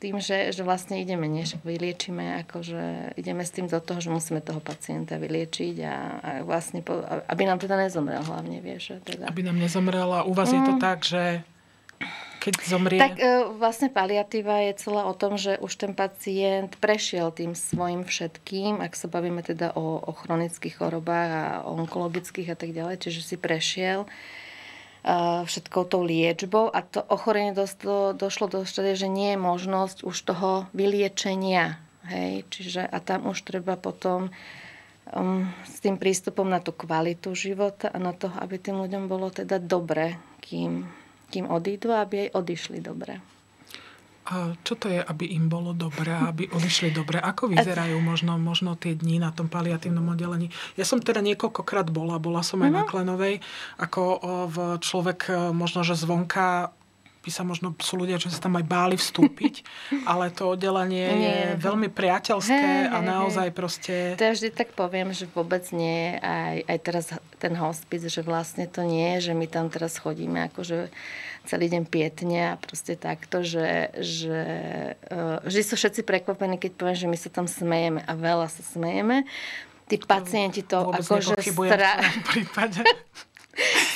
tým, 0.00 0.16
že, 0.16 0.56
že 0.56 0.64
vlastne 0.64 0.96
ideme, 1.04 1.28
nie, 1.28 1.44
že 1.44 1.60
vyliečíme, 1.60 2.40
akože 2.48 3.12
ideme 3.20 3.44
s 3.44 3.52
tým 3.52 3.68
do 3.68 3.76
toho, 3.76 4.00
že 4.00 4.08
musíme 4.08 4.40
toho 4.40 4.64
pacienta 4.64 5.20
vyliečiť 5.20 5.76
a, 5.84 5.96
a 6.20 6.30
vlastne, 6.40 6.80
po, 6.80 7.04
aby 7.04 7.42
nám 7.44 7.60
teda 7.60 7.76
nezomrel 7.76 8.24
hlavne, 8.24 8.64
vieš. 8.64 8.96
Teda. 9.04 9.28
Aby 9.28 9.44
nám 9.44 9.60
nezomrel 9.60 10.08
a 10.08 10.24
u 10.24 10.32
vás 10.32 10.48
mm. 10.48 10.56
je 10.56 10.62
to 10.64 10.74
mm. 10.74 10.80
tak, 10.80 10.98
že 11.04 11.44
keď 12.40 12.54
zomrie? 12.64 12.96
Tak 12.96 13.20
e, 13.20 13.52
vlastne 13.60 13.92
paliatíva 13.92 14.64
je 14.72 14.80
celá 14.80 15.04
o 15.04 15.12
tom, 15.12 15.36
že 15.36 15.60
už 15.60 15.76
ten 15.76 15.92
pacient 15.92 16.72
prešiel 16.80 17.28
tým 17.36 17.52
svojim 17.52 18.08
všetkým, 18.08 18.80
ak 18.80 18.96
sa 18.96 19.12
bavíme 19.12 19.44
teda 19.44 19.76
o, 19.76 20.00
o 20.00 20.12
chronických 20.16 20.80
chorobách 20.80 21.30
a 21.30 21.44
onkologických 21.68 22.48
a 22.48 22.56
tak 22.56 22.72
ďalej, 22.72 22.96
čiže 22.96 23.20
si 23.20 23.36
prešiel 23.36 24.08
všetkou 25.48 25.84
tou 25.88 26.04
liečbou 26.04 26.68
a 26.68 26.84
to 26.84 27.00
ochorenie 27.08 27.56
do, 27.56 27.64
došlo 28.12 28.46
do 28.52 28.68
štádia, 28.68 28.96
že 28.96 29.08
nie 29.08 29.32
je 29.32 29.40
možnosť 29.40 30.04
už 30.04 30.16
toho 30.28 30.50
vyliečenia. 30.76 31.80
Hej? 32.08 32.44
Čiže 32.52 32.82
a 32.84 32.98
tam 33.00 33.32
už 33.32 33.40
treba 33.44 33.80
potom 33.80 34.28
um, 34.28 35.48
s 35.64 35.80
tým 35.80 35.96
prístupom 35.96 36.44
na 36.44 36.60
tú 36.60 36.76
kvalitu 36.76 37.32
života 37.32 37.88
a 37.88 37.96
na 37.96 38.12
to, 38.12 38.28
aby 38.28 38.60
tým 38.60 38.76
ľuďom 38.76 39.08
bolo 39.08 39.32
teda 39.32 39.56
dobre, 39.56 40.20
kým, 40.44 40.84
kým 41.32 41.48
odídu, 41.48 41.96
aby 41.96 42.28
aj 42.28 42.34
odišli 42.36 42.84
dobre. 42.84 43.39
A 44.28 44.52
čo 44.62 44.76
to 44.76 44.92
je, 44.92 45.00
aby 45.00 45.32
im 45.32 45.48
bolo 45.48 45.72
dobré, 45.72 46.12
aby 46.12 46.44
odišli 46.52 46.92
dobre? 46.92 47.16
Ako 47.18 47.48
vyzerajú 47.48 47.96
možno, 48.04 48.36
možno 48.36 48.76
tie 48.76 48.92
dni 48.92 49.16
na 49.16 49.32
tom 49.32 49.48
paliatívnom 49.48 50.12
oddelení? 50.12 50.52
Ja 50.76 50.84
som 50.84 51.00
teda 51.00 51.24
niekoľkokrát 51.24 51.88
bola, 51.88 52.20
bola 52.20 52.44
som 52.44 52.60
aj 52.60 52.70
uh-huh. 52.70 52.84
na. 52.84 52.88
Klenovej, 52.90 53.34
ako 53.78 54.02
v 54.50 54.56
človek 54.82 55.20
e, 55.30 55.32
možno, 55.56 55.86
že 55.86 55.94
zvonka 55.94 56.74
by 57.20 57.30
sa 57.30 57.44
možno, 57.44 57.76
sú 57.76 58.00
ľudia, 58.00 58.16
čo 58.16 58.32
sa 58.32 58.40
tam 58.40 58.56
aj 58.56 58.64
báli 58.64 58.96
vstúpiť, 58.96 59.60
ale 60.10 60.32
to 60.32 60.56
oddelenie 60.56 61.08
nie. 61.12 61.28
je 61.28 61.40
veľmi 61.60 61.92
priateľské 61.92 62.88
hey, 62.88 62.92
a 62.92 62.98
naozaj 63.04 63.52
hey. 63.52 63.56
proste... 63.56 63.94
To 64.16 64.24
ja 64.24 64.32
vždy 64.32 64.48
tak 64.56 64.72
poviem, 64.72 65.12
že 65.12 65.28
vôbec 65.28 65.68
nie, 65.76 66.16
aj, 66.16 66.64
aj 66.64 66.78
teraz 66.80 67.04
ten 67.36 67.52
hospic, 67.56 68.08
že 68.08 68.24
vlastne 68.24 68.64
to 68.64 68.80
nie 68.84 69.20
je, 69.20 69.30
že 69.30 69.32
my 69.36 69.46
tam 69.48 69.68
teraz 69.68 70.00
chodíme 70.00 70.48
akože 70.48 70.88
celý 71.48 71.72
deň 71.72 71.84
pietne 71.88 72.56
a 72.56 72.60
proste 72.60 72.96
takto, 72.96 73.40
že, 73.40 73.92
že 73.96 74.40
uh, 75.08 75.40
vždy 75.44 75.62
sú 75.64 75.74
všetci 75.76 76.04
prekvapení, 76.04 76.60
keď 76.60 76.72
poviem, 76.76 76.98
že 76.98 77.08
my 77.08 77.18
sa 77.20 77.30
tam 77.32 77.46
smejeme 77.48 78.04
a 78.04 78.12
veľa 78.12 78.48
sa 78.48 78.60
smejeme. 78.64 79.24
Tí 79.88 79.98
pacienti 79.98 80.62
to 80.62 80.94
akože 80.94 81.34
stra... 81.42 81.98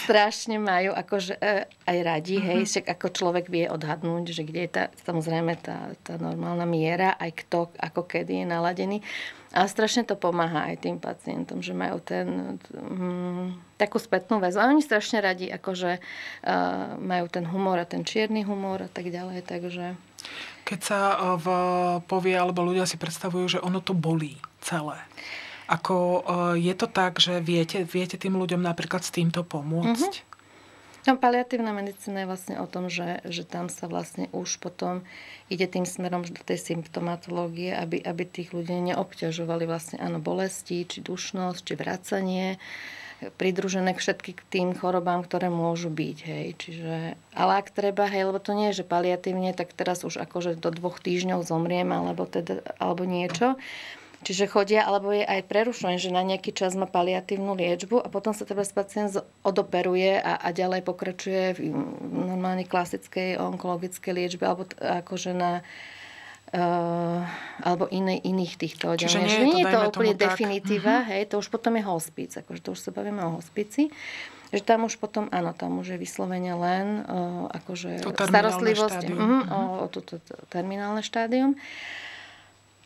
strašne 0.04 0.58
majú 0.58 0.92
akože 0.92 1.38
e, 1.38 1.64
aj 1.70 1.98
radi, 2.04 2.36
hej, 2.42 2.60
uh-huh. 2.62 2.70
však 2.70 2.86
ako 2.98 3.06
človek 3.14 3.46
vie 3.48 3.70
odhadnúť, 3.70 4.24
že 4.34 4.42
kde 4.44 4.60
je 4.66 4.70
tá, 4.70 4.84
samozrejme 5.06 5.56
tá, 5.62 5.94
tá 6.02 6.18
normálna 6.18 6.66
miera, 6.68 7.14
aj 7.16 7.46
kto, 7.46 7.70
ako 7.78 8.04
kedy 8.04 8.44
je 8.44 8.46
naladený. 8.46 8.98
A 9.54 9.70
strašne 9.70 10.02
to 10.02 10.18
pomáha 10.18 10.66
aj 10.74 10.82
tým 10.82 10.98
pacientom, 10.98 11.62
že 11.62 11.78
majú 11.78 12.02
ten, 12.02 12.58
mm, 12.74 13.78
takú 13.78 14.02
spätnú 14.02 14.42
väzu. 14.42 14.58
A 14.58 14.66
oni 14.66 14.82
strašne 14.82 15.22
radi 15.22 15.46
akože 15.46 16.02
uh, 16.02 16.98
majú 16.98 17.30
ten 17.30 17.46
humor 17.46 17.78
a 17.78 17.86
ten 17.86 18.02
čierny 18.02 18.42
humor 18.42 18.82
a 18.82 18.90
tak 18.90 19.14
ďalej, 19.14 19.46
takže... 19.46 19.94
Keď 20.66 20.80
sa 20.82 20.98
v, 21.38 21.46
povie, 22.10 22.34
alebo 22.34 22.66
ľudia 22.66 22.82
si 22.82 22.98
predstavujú, 22.98 23.46
že 23.46 23.62
ono 23.62 23.78
to 23.78 23.94
bolí 23.94 24.42
celé. 24.58 24.98
Ako 25.64 25.96
uh, 25.96 26.20
je 26.60 26.74
to 26.76 26.84
tak, 26.84 27.16
že 27.18 27.40
viete, 27.40 27.88
viete 27.88 28.20
tým 28.20 28.36
ľuďom 28.36 28.60
napríklad 28.60 29.00
s 29.00 29.14
týmto 29.14 29.40
pomôcť? 29.46 30.12
Uh-huh. 30.12 30.32
No, 31.04 31.20
paliatívna 31.20 31.76
medicína 31.76 32.24
je 32.24 32.30
vlastne 32.32 32.56
o 32.56 32.64
tom, 32.64 32.88
že, 32.88 33.20
že 33.28 33.44
tam 33.44 33.68
sa 33.68 33.84
vlastne 33.92 34.32
už 34.32 34.56
potom 34.56 35.04
ide 35.52 35.68
tým 35.68 35.84
smerom 35.84 36.24
do 36.24 36.40
tej 36.40 36.56
symptomatológie, 36.56 37.76
aby, 37.76 38.00
aby 38.00 38.24
tých 38.24 38.56
ľudí 38.56 38.72
neobťažovali 38.72 39.68
vlastne 39.68 40.00
áno, 40.00 40.16
bolesti, 40.16 40.88
či 40.88 41.04
dušnosť, 41.04 41.60
či 41.60 41.74
vracanie, 41.76 42.46
pridružené 43.36 43.92
k 43.92 44.00
všetkým 44.00 44.36
tým 44.48 44.68
chorobám, 44.72 45.20
ktoré 45.28 45.52
môžu 45.52 45.92
byť. 45.92 46.16
Hej. 46.24 46.46
Čiže, 46.56 47.20
ale 47.36 47.52
ak 47.60 47.68
treba, 47.76 48.08
hej, 48.08 48.24
lebo 48.24 48.40
to 48.40 48.56
nie 48.56 48.72
je, 48.72 48.80
že 48.80 48.88
paliatívne, 48.88 49.52
tak 49.52 49.76
teraz 49.76 50.08
už 50.08 50.16
akože 50.24 50.56
do 50.56 50.72
dvoch 50.72 51.04
týždňov 51.04 51.44
zomriem, 51.44 51.92
alebo, 51.92 52.24
teda, 52.24 52.64
alebo 52.80 53.04
niečo. 53.04 53.60
Čiže 54.24 54.48
chodia, 54.48 54.88
alebo 54.88 55.12
je 55.12 55.20
aj 55.20 55.44
prerušené, 55.44 56.00
že 56.00 56.08
na 56.08 56.24
nejaký 56.24 56.56
čas 56.56 56.72
má 56.72 56.88
paliatívnu 56.88 57.52
liečbu 57.52 58.00
a 58.00 58.08
potom 58.08 58.32
sa 58.32 58.48
teda 58.48 58.64
pacient 58.64 59.20
odoperuje 59.44 60.16
a, 60.16 60.40
a 60.40 60.48
ďalej 60.48 60.80
pokračuje 60.80 61.60
v 61.60 61.76
normálnej 62.08 62.64
klasickej 62.64 63.36
onkologickej 63.36 64.12
liečbe 64.16 64.48
alebo 64.48 64.64
t- 64.64 64.80
akože 64.80 65.36
na 65.36 65.60
uh, 66.56 67.20
alebo 67.60 67.84
inej, 67.92 68.24
iných 68.24 68.56
týchto 68.56 68.96
oddelení. 68.96 69.28
Čiže 69.28 69.44
nie 69.44 69.44
je 69.44 69.44
to, 69.44 69.44
nie 69.44 69.64
je 69.68 69.72
to 69.76 69.80
úplne 69.92 70.14
definitíva, 70.16 70.94
uh-huh. 71.04 71.10
hej, 71.12 71.22
to 71.28 71.34
už 71.44 71.52
potom 71.52 71.76
je 71.76 71.84
hospic, 71.84 72.30
akože 72.32 72.60
to 72.64 72.68
už 72.72 72.80
sa 72.80 72.90
bavíme 72.96 73.20
o 73.28 73.36
hospici. 73.36 73.92
Že 74.54 74.62
tam 74.62 74.86
už 74.86 75.02
potom, 75.02 75.26
áno, 75.34 75.50
tam 75.50 75.82
už 75.82 75.94
je 75.94 75.98
vyslovene 75.98 76.54
len 76.54 77.02
uh, 77.04 77.50
akože 77.50 78.06
starostlivosť 78.08 79.02
uh-huh, 79.10 79.20
uh-huh. 79.20 79.52
o, 79.52 79.60
o 79.84 79.86
toto 79.92 80.16
terminálne 80.48 81.04
štádium. 81.04 81.58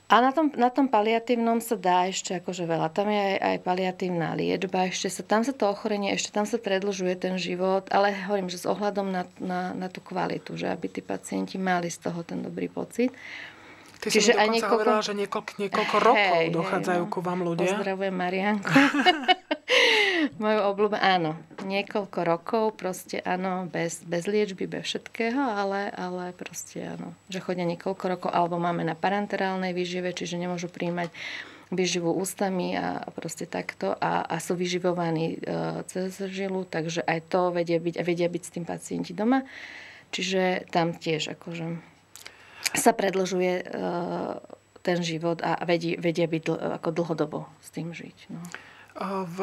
A 0.08 0.24
na 0.24 0.32
tom, 0.32 0.48
na 0.56 0.72
tom 0.72 0.88
paliatívnom 0.88 1.60
sa 1.60 1.76
dá 1.76 2.08
ešte 2.08 2.40
akože 2.40 2.64
veľa. 2.64 2.88
Tam 2.96 3.12
je 3.12 3.20
aj, 3.20 3.36
aj 3.44 3.56
paliatívna 3.60 4.32
liečba, 4.32 4.88
ešte 4.88 5.12
sa, 5.12 5.20
tam 5.20 5.44
sa 5.44 5.52
to 5.52 5.68
ochorenie, 5.68 6.16
ešte 6.16 6.32
tam 6.32 6.48
sa 6.48 6.56
predlžuje 6.56 7.12
ten 7.20 7.36
život, 7.36 7.84
ale 7.92 8.16
hovorím, 8.24 8.48
že 8.48 8.56
s 8.56 8.64
ohľadom 8.64 9.12
na, 9.12 9.28
na, 9.36 9.76
na 9.76 9.92
tú 9.92 10.00
kvalitu, 10.00 10.56
že 10.56 10.72
aby 10.72 10.88
tí 10.88 11.04
pacienti 11.04 11.60
mali 11.60 11.92
z 11.92 12.08
toho 12.08 12.24
ten 12.24 12.40
dobrý 12.40 12.72
pocit. 12.72 13.12
Ty 14.00 14.08
Čiže 14.08 14.32
aj 14.32 14.48
niekoľko... 14.48 14.72
hovorila, 14.72 15.00
že 15.04 15.12
niekoľko, 15.12 15.52
niekoľko 15.60 15.96
rokov 16.00 16.36
hej, 16.40 16.48
dochádzajú 16.56 17.02
hej, 17.04 17.10
no. 17.10 17.12
ku 17.12 17.20
vám 17.20 17.40
ľudia. 17.44 17.76
Pozdravujem 17.76 18.14
Marianku. 18.16 18.72
Moju 20.42 20.60
obľúbe, 20.68 20.98
áno. 21.00 21.36
Niekoľko 21.64 22.18
rokov, 22.24 22.64
proste 22.76 23.20
áno, 23.24 23.66
bez, 23.68 24.04
bez 24.04 24.28
liečby, 24.28 24.68
bez 24.68 24.88
všetkého, 24.88 25.40
ale, 25.40 25.90
ale 25.94 26.36
proste 26.36 26.84
áno. 26.96 27.16
Že 27.32 27.44
chodia 27.44 27.66
niekoľko 27.66 28.04
rokov, 28.08 28.30
alebo 28.32 28.60
máme 28.60 28.84
na 28.84 28.98
parenterálnej 28.98 29.72
výžive, 29.72 30.12
čiže 30.12 30.36
nemôžu 30.36 30.68
príjmať 30.68 31.10
vyživu 31.68 32.08
ústami 32.16 32.72
a 32.80 33.04
proste 33.12 33.44
takto 33.44 33.92
a, 33.92 34.24
a 34.24 34.36
sú 34.40 34.56
vyživovaní 34.56 35.36
e, 35.36 35.38
cez 35.84 36.16
žilu, 36.32 36.64
takže 36.64 37.04
aj 37.04 37.28
to 37.28 37.52
vedia 37.52 37.76
byť 37.76 37.94
vedia 38.00 38.28
byť 38.28 38.42
s 38.44 38.54
tým 38.56 38.64
pacienti 38.64 39.12
doma. 39.12 39.44
Čiže 40.08 40.72
tam 40.72 40.96
tiež 40.96 41.36
akože 41.36 41.76
sa 42.72 42.96
predlžuje 42.96 43.52
e, 43.60 43.64
ten 44.80 44.98
život 45.04 45.44
a 45.44 45.60
vedia, 45.68 46.00
vedia 46.00 46.24
byť 46.24 46.42
dl, 46.48 46.56
ako 46.80 46.88
dlhodobo 46.88 47.44
s 47.60 47.68
tým 47.68 47.92
žiť. 47.92 48.32
No. 48.32 48.40
V, 48.98 49.38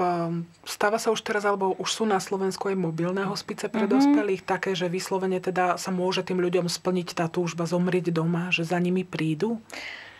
stáva 0.67 0.99
sa 0.99 1.15
už 1.15 1.23
teraz, 1.23 1.47
alebo 1.47 1.79
už 1.79 1.87
sú 1.87 2.03
na 2.03 2.19
Slovensku 2.19 2.67
aj 2.67 2.75
mobilné 2.75 3.23
hospice 3.23 3.71
pre 3.71 3.87
mm-hmm. 3.87 3.95
dospelých, 3.95 4.41
také, 4.43 4.75
že 4.75 4.91
vyslovene 4.91 5.39
teda 5.39 5.79
sa 5.79 5.95
môže 5.95 6.27
tým 6.27 6.43
ľuďom 6.43 6.67
splniť 6.67 7.15
tá 7.15 7.31
túžba 7.31 7.63
zomrieť 7.63 8.11
doma, 8.11 8.51
že 8.51 8.67
za 8.67 8.75
nimi 8.83 9.07
prídu? 9.07 9.63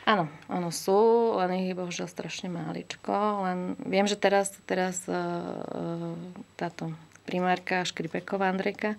Áno, 0.07 0.31
áno, 0.47 0.71
sú, 0.71 1.33
len 1.41 1.67
ich 1.67 1.75
bohužiaľ 1.75 2.07
strašne 2.07 2.47
máličko. 2.47 3.11
Len 3.43 3.75
viem, 3.83 4.07
že 4.07 4.15
teraz, 4.15 4.55
teraz 4.63 5.03
uh, 5.09 6.15
táto 6.55 6.95
primárka 7.25 7.83
Škripeková 7.83 8.47
Andrejka 8.47 8.95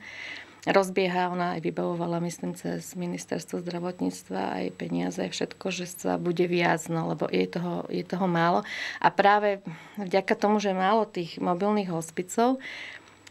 rozbieha, 0.66 1.30
ona 1.30 1.54
aj 1.56 1.60
vybavovala, 1.62 2.18
myslím, 2.26 2.58
cez 2.58 2.98
ministerstvo 2.98 3.62
zdravotníctva 3.62 4.62
aj 4.62 4.66
peniaze, 4.74 5.22
všetko, 5.22 5.70
že 5.70 5.86
sa 5.86 6.18
bude 6.18 6.42
viac, 6.50 6.82
no, 6.90 7.14
lebo 7.14 7.30
je 7.30 7.46
toho, 7.46 7.86
je 7.86 8.02
toho 8.02 8.26
málo. 8.26 8.66
A 8.98 9.08
práve 9.14 9.62
vďaka 9.94 10.34
tomu, 10.34 10.58
že 10.58 10.74
málo 10.74 11.06
tých 11.06 11.38
mobilných 11.38 11.94
hospicov, 11.94 12.58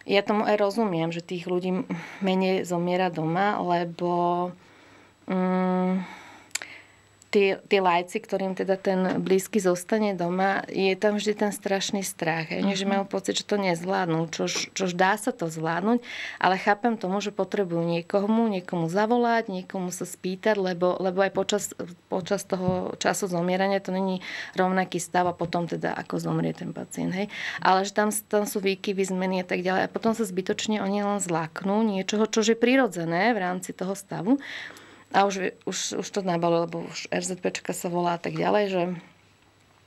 ja 0.05 0.21
tomu 0.21 0.45
aj 0.45 0.61
rozumiem, 0.61 1.09
že 1.09 1.25
tých 1.25 1.49
ľudí 1.49 1.83
menej 2.23 2.63
zomiera 2.63 3.11
doma, 3.11 3.57
lebo... 3.59 4.53
Mm, 5.25 6.05
tí, 7.35 7.59
tí 7.67 7.77
lajci, 7.83 8.23
ktorým 8.23 8.55
teda 8.55 8.79
ten 8.79 9.19
blízky 9.19 9.59
zostane 9.59 10.15
doma, 10.15 10.63
je 10.71 10.95
tam 10.95 11.19
vždy 11.19 11.35
ten 11.35 11.51
strašný 11.51 11.99
strach. 11.99 12.47
Uh-huh. 12.47 12.71
Že 12.71 12.87
majú 12.87 13.03
pocit, 13.03 13.35
že 13.35 13.43
to 13.43 13.59
nezvládnu, 13.59 14.31
čož, 14.31 14.71
čož 14.71 14.95
dá 14.95 15.19
sa 15.19 15.35
to 15.35 15.51
zvládnuť, 15.51 15.99
ale 16.39 16.55
chápem 16.55 16.95
tomu, 16.95 17.19
že 17.19 17.35
potrebujú 17.35 17.83
niekomu, 17.83 18.47
niekomu 18.47 18.87
zavolať, 18.87 19.51
niekomu 19.51 19.91
sa 19.91 20.07
spýtať, 20.07 20.55
lebo, 20.55 20.95
lebo 20.95 21.19
aj 21.27 21.31
počas, 21.35 21.63
počas 22.07 22.47
toho 22.47 22.95
času 23.03 23.27
zomierania 23.27 23.83
to 23.83 23.91
není 23.91 24.23
rovnaký 24.55 25.03
stav 25.03 25.27
a 25.27 25.35
potom 25.35 25.67
teda 25.67 25.91
ako 25.91 26.23
zomrie 26.23 26.55
ten 26.55 26.71
pacient. 26.71 27.11
Hej? 27.11 27.27
Ale 27.59 27.83
že 27.83 27.91
tam, 27.91 28.15
tam 28.31 28.47
sú 28.47 28.63
výkyvy, 28.63 29.11
zmeny 29.11 29.43
a 29.43 29.45
tak 29.45 29.59
ďalej. 29.59 29.91
A 29.91 29.91
potom 29.91 30.15
sa 30.15 30.23
zbytočne 30.23 30.79
oni 30.79 31.03
len 31.03 31.19
zláknú 31.19 31.83
niečoho, 31.83 32.31
čo 32.31 32.47
je 32.47 32.55
prirodzené 32.55 33.35
v 33.35 33.43
rámci 33.43 33.75
toho 33.75 33.91
stavu 33.91 34.39
a 35.15 35.23
už, 35.23 35.55
už, 35.63 36.03
už 36.03 36.07
to 36.11 36.19
nabalo, 36.27 36.67
lebo 36.67 36.83
už 36.83 37.07
RZPčka 37.07 37.71
sa 37.71 37.87
volá 37.87 38.19
a 38.19 38.21
tak 38.21 38.35
ďalej, 38.35 38.65
že 38.67 38.81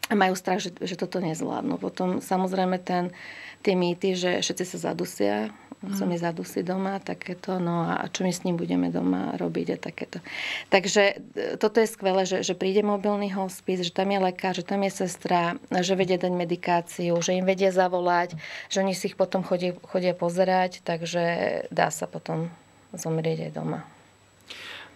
majú 0.08 0.32
strach, 0.32 0.64
že, 0.64 0.72
že 0.80 0.96
toto 0.96 1.20
nezvládnu. 1.20 1.76
Potom 1.76 2.24
samozrejme 2.24 2.80
ten, 2.80 3.12
tie 3.60 3.76
mýty, 3.76 4.16
že 4.16 4.40
všetci 4.40 4.64
sa 4.64 4.78
zadusia, 4.92 5.52
mm. 5.84 5.96
sa 6.00 6.04
mi 6.08 6.16
zadusí 6.16 6.64
doma, 6.64 6.96
takéto, 6.96 7.60
no 7.60 7.84
a 7.84 8.08
čo 8.08 8.24
my 8.24 8.32
s 8.32 8.48
ním 8.48 8.56
budeme 8.56 8.88
doma 8.88 9.36
robiť 9.36 9.66
a 9.74 9.76
takéto. 9.76 10.24
Takže 10.72 11.02
e, 11.12 11.16
toto 11.60 11.84
je 11.84 11.92
skvelé, 11.92 12.24
že, 12.24 12.40
že 12.40 12.56
príde 12.56 12.80
mobilný 12.80 13.28
hospic, 13.36 13.84
že 13.84 13.92
tam 13.92 14.08
je 14.08 14.20
lekár, 14.32 14.56
že 14.56 14.64
tam 14.64 14.80
je 14.80 14.92
sestra, 14.96 15.60
že 15.68 15.92
vedia 15.92 16.16
dať 16.16 16.32
medikáciu, 16.32 17.12
že 17.20 17.36
im 17.36 17.44
vedia 17.44 17.68
zavolať, 17.68 18.32
že 18.72 18.80
oni 18.80 18.96
si 18.96 19.12
ich 19.12 19.16
potom 19.18 19.44
chodia, 19.44 19.76
chodia 19.84 20.16
pozerať, 20.16 20.80
takže 20.88 21.66
dá 21.68 21.92
sa 21.92 22.08
potom 22.08 22.48
zomrieť 22.96 23.50
aj 23.50 23.52
doma. 23.52 23.97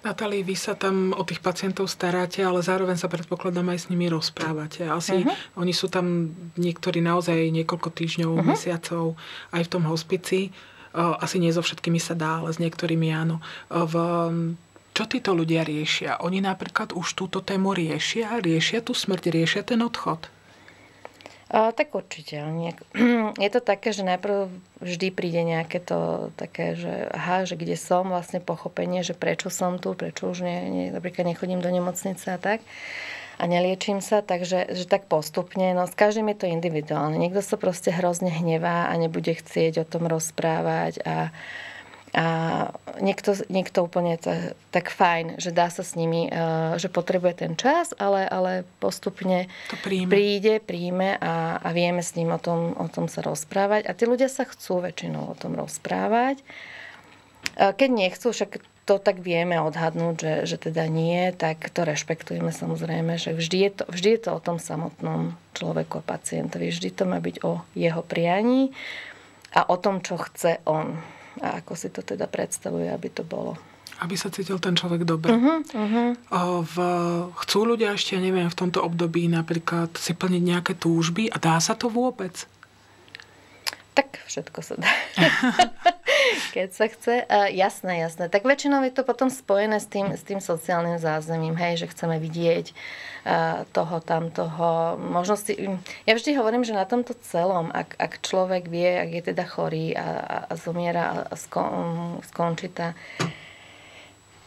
Natali, 0.03 0.43
vy 0.43 0.59
sa 0.59 0.75
tam 0.75 1.15
o 1.15 1.23
tých 1.23 1.39
pacientov 1.39 1.87
staráte, 1.87 2.43
ale 2.43 2.59
zároveň 2.59 2.99
sa 2.99 3.07
predpokladám 3.07 3.71
aj 3.71 3.87
s 3.87 3.89
nimi 3.89 4.11
rozprávate. 4.11 4.83
Asi 4.91 5.23
uh-huh. 5.23 5.63
oni 5.63 5.71
sú 5.71 5.87
tam 5.87 6.35
niektorí 6.59 6.99
naozaj 6.99 7.55
niekoľko 7.55 7.89
týždňov, 7.95 8.33
uh-huh. 8.35 8.43
mesiacov 8.43 9.15
aj 9.55 9.63
v 9.63 9.71
tom 9.71 9.87
hospici. 9.87 10.51
Asi 10.93 11.39
nie 11.39 11.55
so 11.55 11.63
všetkými 11.63 12.03
sa 12.03 12.19
dá, 12.19 12.43
ale 12.43 12.51
s 12.51 12.59
niektorými 12.59 13.15
áno. 13.15 13.39
V, 13.71 13.95
čo 14.93 15.05
títo 15.07 15.33
ľudia 15.39 15.65
riešia? 15.65 16.21
Oni 16.21 16.43
napríklad 16.43 16.93
už 16.93 17.15
túto 17.15 17.39
tému 17.41 17.73
riešia? 17.73 18.43
Riešia 18.43 18.83
tú 18.83 18.93
smrť? 18.93 19.31
Riešia 19.31 19.63
ten 19.65 19.81
odchod? 19.87 20.29
Tak 21.53 21.93
určite. 21.93 22.41
Je 23.45 23.51
to 23.53 23.61
také, 23.61 23.93
že 23.93 24.01
najprv 24.09 24.49
vždy 24.81 25.09
príde 25.13 25.45
nejaké 25.45 25.85
to 25.85 26.33
také, 26.41 26.73
že 26.81 27.13
aha, 27.13 27.45
že 27.45 27.61
kde 27.61 27.77
som, 27.77 28.09
vlastne 28.09 28.41
pochopenie, 28.41 29.05
že 29.05 29.13
prečo 29.13 29.53
som 29.53 29.77
tu, 29.77 29.93
prečo 29.93 30.33
už 30.33 30.49
ne, 30.49 30.59
ne, 30.73 30.85
napríklad 30.89 31.29
nechodím 31.29 31.61
do 31.61 31.69
nemocnice 31.69 32.25
a 32.33 32.41
tak 32.41 32.65
a 33.43 33.45
neliečím 33.51 33.99
sa, 33.99 34.23
takže 34.23 34.71
že 34.71 34.85
tak 34.87 35.11
postupne, 35.11 35.75
no 35.75 35.89
s 35.89 35.95
každým 35.99 36.31
je 36.31 36.37
to 36.41 36.47
individuálne. 36.47 37.17
Niekto 37.17 37.43
sa 37.43 37.57
proste 37.59 37.91
hrozne 37.91 38.31
hnevá 38.31 38.87
a 38.87 38.95
nebude 38.95 39.35
chcieť 39.35 39.83
o 39.83 39.89
tom 39.89 40.07
rozprávať 40.07 41.03
a, 41.05 41.35
a 42.13 42.27
niekto, 43.01 43.33
niekto 43.49 43.89
úplne 43.89 44.21
to, 44.21 44.53
tak 44.69 44.93
fajn, 44.93 45.41
že 45.41 45.49
dá 45.49 45.73
sa 45.73 45.81
s 45.81 45.97
nimi, 45.97 46.29
uh, 46.29 46.77
že 46.77 46.93
potrebuje 46.93 47.41
ten 47.41 47.53
čas, 47.57 47.97
ale, 47.97 48.29
ale 48.29 48.69
postupne 48.85 49.49
to 49.73 49.81
príjme. 49.81 50.13
príde, 50.13 50.55
príjme 50.61 51.17
a, 51.17 51.57
a 51.57 51.69
vieme 51.73 52.05
s 52.05 52.13
ním 52.13 52.37
o 52.37 52.41
tom, 52.41 52.77
o 52.77 52.85
tom 52.93 53.09
sa 53.09 53.25
rozprávať. 53.25 53.89
A 53.89 53.97
tí 53.97 54.05
ľudia 54.05 54.29
sa 54.29 54.45
chcú 54.45 54.85
väčšinou 54.85 55.33
o 55.33 55.39
tom 55.41 55.57
rozprávať. 55.57 56.45
Uh, 57.57 57.73
keď 57.73 57.89
nechcú, 57.89 58.29
však 58.29 58.61
to 58.85 59.01
tak 59.01 59.25
vieme 59.25 59.57
odhadnúť, 59.63 60.17
že, 60.21 60.35
že 60.45 60.57
teda 60.69 60.91
nie, 60.93 61.33
tak 61.33 61.65
to 61.73 61.87
rešpektujeme 61.87 62.53
samozrejme, 62.53 63.17
že 63.17 63.33
vždy 63.33 63.57
je, 63.57 63.71
to, 63.73 63.85
vždy 63.89 64.09
je 64.19 64.21
to 64.27 64.31
o 64.37 64.41
tom 64.43 64.61
samotnom 64.61 65.39
človeku 65.57 66.03
a 66.03 66.07
pacientovi. 66.07 66.69
Vždy 66.69 66.89
to 66.93 67.09
má 67.09 67.23
byť 67.25 67.41
o 67.41 67.65
jeho 67.73 68.03
prianí 68.05 68.75
a 69.55 69.65
o 69.65 69.81
tom, 69.81 70.05
čo 70.05 70.19
chce 70.19 70.61
on 70.69 70.99
a 71.41 71.63
ako 71.65 71.73
si 71.73 71.89
to 71.89 72.05
teda 72.05 72.29
predstavuje, 72.29 72.91
aby 72.93 73.09
to 73.09 73.25
bolo. 73.25 73.57
Aby 74.03 74.19
sa 74.19 74.35
cítil 74.35 74.59
ten 74.59 74.75
človek 74.75 75.07
dobre. 75.07 75.31
Uh-huh, 75.31 75.63
uh-huh. 75.63 76.11
V, 76.67 76.77
chcú 77.47 77.59
ľudia 77.63 77.95
ešte, 77.95 78.19
neviem, 78.19 78.51
v 78.51 78.59
tomto 78.59 78.83
období 78.83 79.31
napríklad 79.31 79.95
si 79.95 80.13
plniť 80.13 80.43
nejaké 80.43 80.73
túžby 80.75 81.31
a 81.31 81.39
dá 81.39 81.57
sa 81.63 81.79
to 81.79 81.87
vôbec? 81.87 82.45
Tak 83.95 84.25
všetko 84.27 84.59
sa 84.61 84.75
dá. 84.81 84.91
Keď 86.53 86.69
sa 86.73 86.87
chce. 86.89 87.15
Uh, 87.27 87.49
jasné, 87.53 88.03
jasné. 88.03 88.29
Tak 88.29 88.45
väčšinou 88.45 88.85
je 88.85 88.93
to 88.93 89.03
potom 89.03 89.33
spojené 89.33 89.81
s 89.81 89.89
tým, 89.89 90.13
s 90.13 90.23
tým 90.25 90.39
sociálnym 90.39 91.01
zázemím, 91.01 91.57
hej, 91.57 91.85
že 91.85 91.91
chceme 91.91 92.21
vidieť 92.21 92.73
uh, 92.73 93.69
toho, 93.73 93.99
tamtoho. 94.05 94.97
Možno 95.01 95.35
si, 95.41 95.57
ja 96.05 96.13
vždy 96.13 96.37
hovorím, 96.37 96.63
že 96.63 96.77
na 96.77 96.85
tomto 96.85 97.17
celom, 97.25 97.73
ak, 97.73 97.97
ak 97.97 98.13
človek 98.21 98.69
vie, 98.69 99.01
ak 99.01 99.11
je 99.11 99.23
teda 99.33 99.45
chorý 99.49 99.97
a, 99.97 100.07
a, 100.21 100.37
a 100.51 100.53
zomiera 100.59 101.27
a 101.29 101.35
skon, 101.37 102.21
skončí 102.29 102.69
tá, 102.73 102.93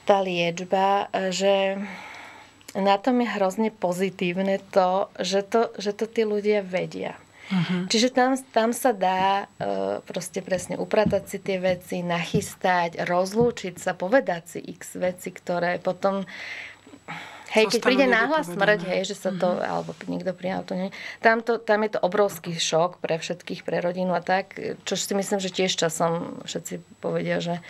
tá 0.05 0.21
liečba, 0.21 1.09
že 1.33 1.81
na 2.75 2.99
tom 2.99 3.23
je 3.23 3.27
hrozne 3.31 3.69
pozitívne 3.71 4.59
to, 4.69 5.07
že 5.23 5.47
to, 5.47 5.71
že 5.79 5.95
to 5.95 6.05
tí 6.11 6.27
ľudia 6.27 6.59
vedia. 6.59 7.15
Uh-huh. 7.45 7.85
Čiže 7.85 8.09
tam, 8.09 8.33
tam 8.51 8.73
sa 8.73 8.89
dá 8.89 9.45
uh, 9.45 10.01
proste 10.01 10.41
presne 10.41 10.81
upratať 10.81 11.23
si 11.29 11.37
tie 11.37 11.61
veci, 11.61 12.01
nachystať, 12.01 13.05
rozlúčiť 13.05 13.77
sa, 13.77 13.93
povedať 13.93 14.57
si 14.57 14.59
x 14.65 14.97
veci, 14.97 15.29
ktoré 15.29 15.77
potom 15.77 16.25
Hej, 17.55 17.71
keď 17.71 17.81
príde 17.87 18.07
náhlas 18.09 18.51
smrť, 18.51 18.83
hej, 18.83 19.07
že 19.07 19.15
sa 19.15 19.31
to, 19.31 19.47
uh-huh. 19.47 19.63
alebo 19.63 19.95
niekto 20.11 20.35
prijal 20.35 20.67
to, 20.67 20.75
nie. 20.75 20.89
Tam, 21.23 21.39
to, 21.39 21.55
tam 21.55 21.87
je 21.87 21.95
to 21.95 22.03
obrovský 22.03 22.51
šok 22.51 22.99
pre 22.99 23.15
všetkých, 23.15 23.63
pre 23.63 23.79
rodinu 23.79 24.11
a 24.11 24.19
tak, 24.19 24.59
čo 24.83 24.99
si 24.99 25.15
myslím, 25.15 25.39
že 25.39 25.53
tiež 25.55 25.71
časom 25.71 26.43
všetci 26.43 26.83
povedia, 26.99 27.39
že 27.39 27.63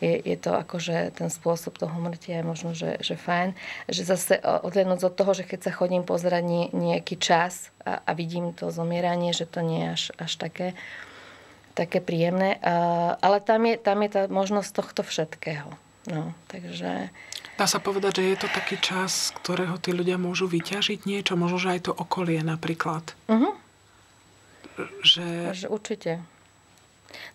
je, 0.00 0.16
je 0.24 0.36
to 0.40 0.56
akože 0.56 1.12
ten 1.14 1.28
spôsob 1.28 1.76
toho 1.76 1.92
mrtia 2.00 2.40
je 2.40 2.44
možno, 2.44 2.70
že, 2.72 2.96
že 3.04 3.20
fajn. 3.20 3.52
Že 3.86 4.02
zase 4.02 4.34
odhľadnúť 4.40 5.00
od 5.04 5.14
toho, 5.14 5.32
že 5.36 5.44
keď 5.44 5.68
sa 5.68 5.72
chodím 5.76 6.02
pozerať 6.02 6.42
nie, 6.42 6.64
nejaký 6.72 7.20
čas 7.20 7.68
a, 7.84 8.00
a 8.00 8.10
vidím 8.16 8.56
to 8.56 8.72
zomieranie, 8.72 9.36
že 9.36 9.44
to 9.44 9.60
nie 9.60 9.84
je 9.84 9.90
až, 9.92 10.04
až 10.16 10.32
také, 10.40 10.68
také 11.76 12.00
príjemné. 12.00 12.56
Uh, 12.64 13.20
ale 13.20 13.44
tam 13.44 13.68
je, 13.68 13.76
tam 13.76 14.00
je 14.00 14.08
tá 14.08 14.22
možnosť 14.26 14.70
tohto 14.72 15.02
všetkého. 15.04 15.68
No, 16.08 16.32
takže... 16.48 17.12
Dá 17.60 17.68
sa 17.68 17.76
povedať, 17.76 18.24
že 18.24 18.32
je 18.32 18.38
to 18.40 18.48
taký 18.48 18.80
čas, 18.80 19.28
z 19.28 19.36
ktorého 19.44 19.76
tí 19.76 19.92
ľudia 19.92 20.16
môžu 20.16 20.48
vyťažiť 20.48 21.04
niečo, 21.04 21.36
možno, 21.36 21.60
že 21.60 21.76
aj 21.76 21.80
to 21.86 21.92
okolie 21.92 22.40
napríklad. 22.40 23.04
Uh-huh. 23.28 23.52
Že... 25.04 25.52
že 25.52 25.66
určite. 25.68 26.24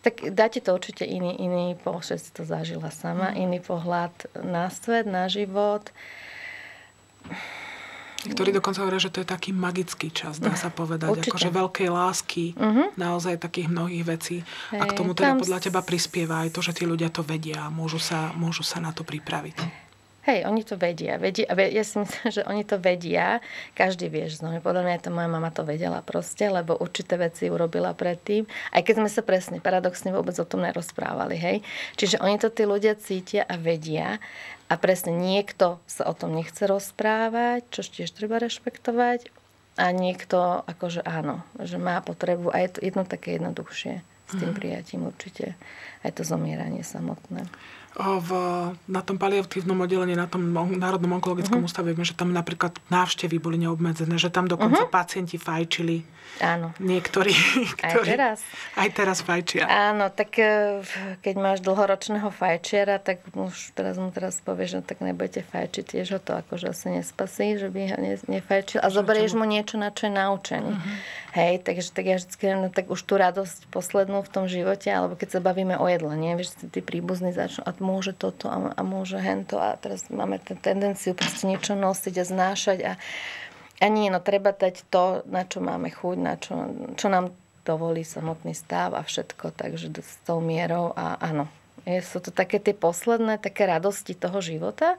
Tak 0.02 0.32
dáte 0.32 0.62
to 0.62 0.72
určite 0.72 1.04
iný, 1.04 1.36
iný 1.36 1.76
pohľad, 1.76 2.20
si 2.22 2.32
to 2.32 2.48
zažila 2.48 2.90
sama, 2.94 3.34
mm. 3.34 3.38
iný 3.38 3.60
pohľad 3.60 4.14
na 4.46 4.72
svet, 4.72 5.10
na 5.10 5.28
život. 5.28 5.90
Ktorý 8.26 8.58
dokonca 8.58 8.82
hovoria, 8.82 8.98
že 8.98 9.14
to 9.14 9.22
je 9.22 9.28
taký 9.30 9.54
magický 9.54 10.10
čas, 10.10 10.42
dá 10.42 10.58
sa 10.58 10.74
povedať. 10.74 11.14
Určite. 11.14 11.30
Akože 11.30 11.50
veľkej 11.54 11.90
lásky, 11.94 12.46
uh-huh. 12.58 12.90
naozaj 12.98 13.38
takých 13.38 13.70
mnohých 13.70 14.02
vecí. 14.02 14.42
Hej, 14.74 14.82
a 14.82 14.84
k 14.90 14.98
tomu 14.98 15.14
teda 15.14 15.38
podľa 15.38 15.60
teba 15.62 15.86
prispieva 15.86 16.42
aj 16.42 16.58
to, 16.58 16.66
že 16.66 16.74
tí 16.74 16.90
ľudia 16.90 17.14
to 17.14 17.22
vedia 17.22 17.70
a 17.70 17.74
môžu 17.74 18.02
sa, 18.02 18.34
môžu 18.34 18.66
sa 18.66 18.82
na 18.82 18.90
to 18.90 19.06
pripraviť. 19.06 19.85
Hej, 20.26 20.50
oni 20.50 20.66
to 20.66 20.74
vedia. 20.74 21.22
vedia 21.22 21.46
ja 21.54 21.86
si 21.86 22.02
myslím, 22.02 22.34
že 22.34 22.42
oni 22.50 22.66
to 22.66 22.82
vedia. 22.82 23.46
Každý 23.78 24.10
vie, 24.10 24.26
že 24.26 24.42
znamená. 24.42 24.58
Podľa 24.58 24.82
mňa 24.82 25.06
to 25.06 25.14
moja 25.14 25.30
mama 25.30 25.54
to 25.54 25.62
vedela 25.62 26.02
proste, 26.02 26.50
lebo 26.50 26.74
určité 26.82 27.14
veci 27.14 27.46
urobila 27.46 27.94
predtým. 27.94 28.50
Aj 28.74 28.82
keď 28.82 29.06
sme 29.06 29.10
sa 29.14 29.22
presne, 29.22 29.62
paradoxne 29.62 30.10
vôbec 30.10 30.34
o 30.42 30.50
tom 30.50 30.66
nerozprávali. 30.66 31.38
Hej. 31.38 31.58
Čiže 32.02 32.26
oni 32.26 32.42
to 32.42 32.50
tí 32.50 32.66
ľudia 32.66 32.98
cítia 32.98 33.46
a 33.46 33.54
vedia. 33.54 34.18
A 34.66 34.82
presne 34.82 35.14
niekto 35.14 35.78
sa 35.86 36.10
o 36.10 36.18
tom 36.18 36.34
nechce 36.34 36.66
rozprávať, 36.66 37.70
čo 37.70 37.86
tiež 37.86 38.10
treba 38.10 38.42
rešpektovať. 38.42 39.30
A 39.78 39.94
niekto 39.94 40.66
akože 40.66 41.06
áno, 41.06 41.46
že 41.62 41.78
má 41.78 42.02
potrebu. 42.02 42.50
A 42.50 42.66
je 42.66 42.74
to 42.74 42.80
jedno 42.82 43.06
také 43.06 43.38
jednoduchšie 43.38 44.02
s 44.26 44.34
tým 44.34 44.52
mhm. 44.52 44.58
prijatím 44.58 45.02
určite. 45.06 45.54
Aj 46.02 46.10
to 46.10 46.26
zomieranie 46.26 46.82
samotné 46.82 47.46
v, 47.96 48.30
na 48.92 49.02
tom 49.02 49.16
paliatívnom 49.16 49.88
oddelení, 49.88 50.20
na 50.20 50.28
tom 50.28 50.44
Národnom 50.52 51.16
onkologickom 51.16 51.64
uh-huh. 51.64 51.72
ústave, 51.72 51.96
že 51.96 52.12
tam 52.12 52.36
napríklad 52.36 52.76
návštevy 52.92 53.40
boli 53.40 53.56
neobmedzené, 53.56 54.20
že 54.20 54.28
tam 54.28 54.52
dokonca 54.52 54.84
uh-huh. 54.84 54.92
pacienti 54.92 55.40
fajčili. 55.40 56.04
Áno. 56.44 56.76
Niektorí, 56.84 57.32
ktorí... 57.80 58.12
Aj 58.12 58.12
teraz. 58.12 58.40
Aj 58.76 58.90
teraz 58.92 59.18
fajčia. 59.24 59.64
Áno, 59.72 60.12
tak 60.12 60.36
e, 60.36 60.84
keď 61.24 61.36
máš 61.40 61.64
dlhoročného 61.64 62.28
fajčiera, 62.36 63.00
tak 63.00 63.24
už 63.32 63.72
teraz 63.72 63.96
mu 63.96 64.12
teraz 64.12 64.44
povieš, 64.44 64.80
že 64.80 64.80
tak 64.84 65.00
nebudete 65.00 65.48
fajčiť, 65.48 65.96
tiež 65.96 66.08
ho 66.12 66.20
to 66.20 66.36
akože 66.36 66.76
asi 66.76 67.00
nespasí, 67.00 67.56
že 67.56 67.72
by 67.72 67.96
ho 67.96 67.98
ne, 68.04 68.20
nefajčil. 68.28 68.84
A 68.84 68.92
zoberieš 68.92 69.40
mu 69.40 69.48
niečo, 69.48 69.80
na 69.80 69.96
čo 69.96 70.12
je 70.12 70.14
naučený. 70.20 70.72
Uh-huh. 70.76 70.96
Hej, 71.36 71.68
takže 71.68 71.92
tak 71.92 72.08
ja 72.08 72.16
vždycky 72.16 72.48
no, 72.56 72.72
tak 72.72 72.88
už 72.88 73.04
tú 73.04 73.20
radosť 73.20 73.68
poslednú 73.68 74.24
v 74.24 74.32
tom 74.32 74.48
živote, 74.48 74.88
alebo 74.88 75.20
keď 75.20 75.36
sa 75.36 75.40
bavíme 75.44 75.76
o 75.76 75.84
jedle, 75.84 76.16
nie? 76.16 76.32
Vieš, 76.32 76.72
tí 76.72 76.80
príbuzní 76.80 77.36
začnú, 77.36 77.68
a 77.68 77.76
môže 77.84 78.16
toto 78.16 78.48
a, 78.48 78.72
a 78.72 78.82
môže 78.88 79.20
hento 79.20 79.60
a 79.60 79.76
teraz 79.76 80.08
máme 80.08 80.40
ten 80.40 80.56
tendenciu 80.56 81.12
proste 81.12 81.44
niečo 81.44 81.76
nosiť 81.76 82.16
a 82.16 82.24
znášať 82.24 82.78
a, 82.88 82.92
a 83.84 83.86
nie, 83.92 84.08
no 84.08 84.24
treba 84.24 84.56
dať 84.56 84.88
to, 84.88 85.28
na 85.28 85.44
čo 85.44 85.60
máme 85.60 85.92
chuť, 85.92 86.18
na 86.24 86.40
čo, 86.40 86.56
čo 86.96 87.12
nám 87.12 87.36
dovolí 87.68 88.08
samotný 88.08 88.56
stav 88.56 88.96
a 88.96 89.04
všetko, 89.04 89.52
takže 89.60 89.92
s 89.92 90.16
tou 90.24 90.40
mierou 90.40 90.96
a 90.96 91.20
áno, 91.20 91.52
je, 91.84 92.00
sú 92.00 92.24
to 92.24 92.32
také 92.32 92.64
tie 92.64 92.72
posledné, 92.72 93.44
také 93.44 93.68
radosti 93.68 94.16
toho 94.16 94.40
života 94.40 94.96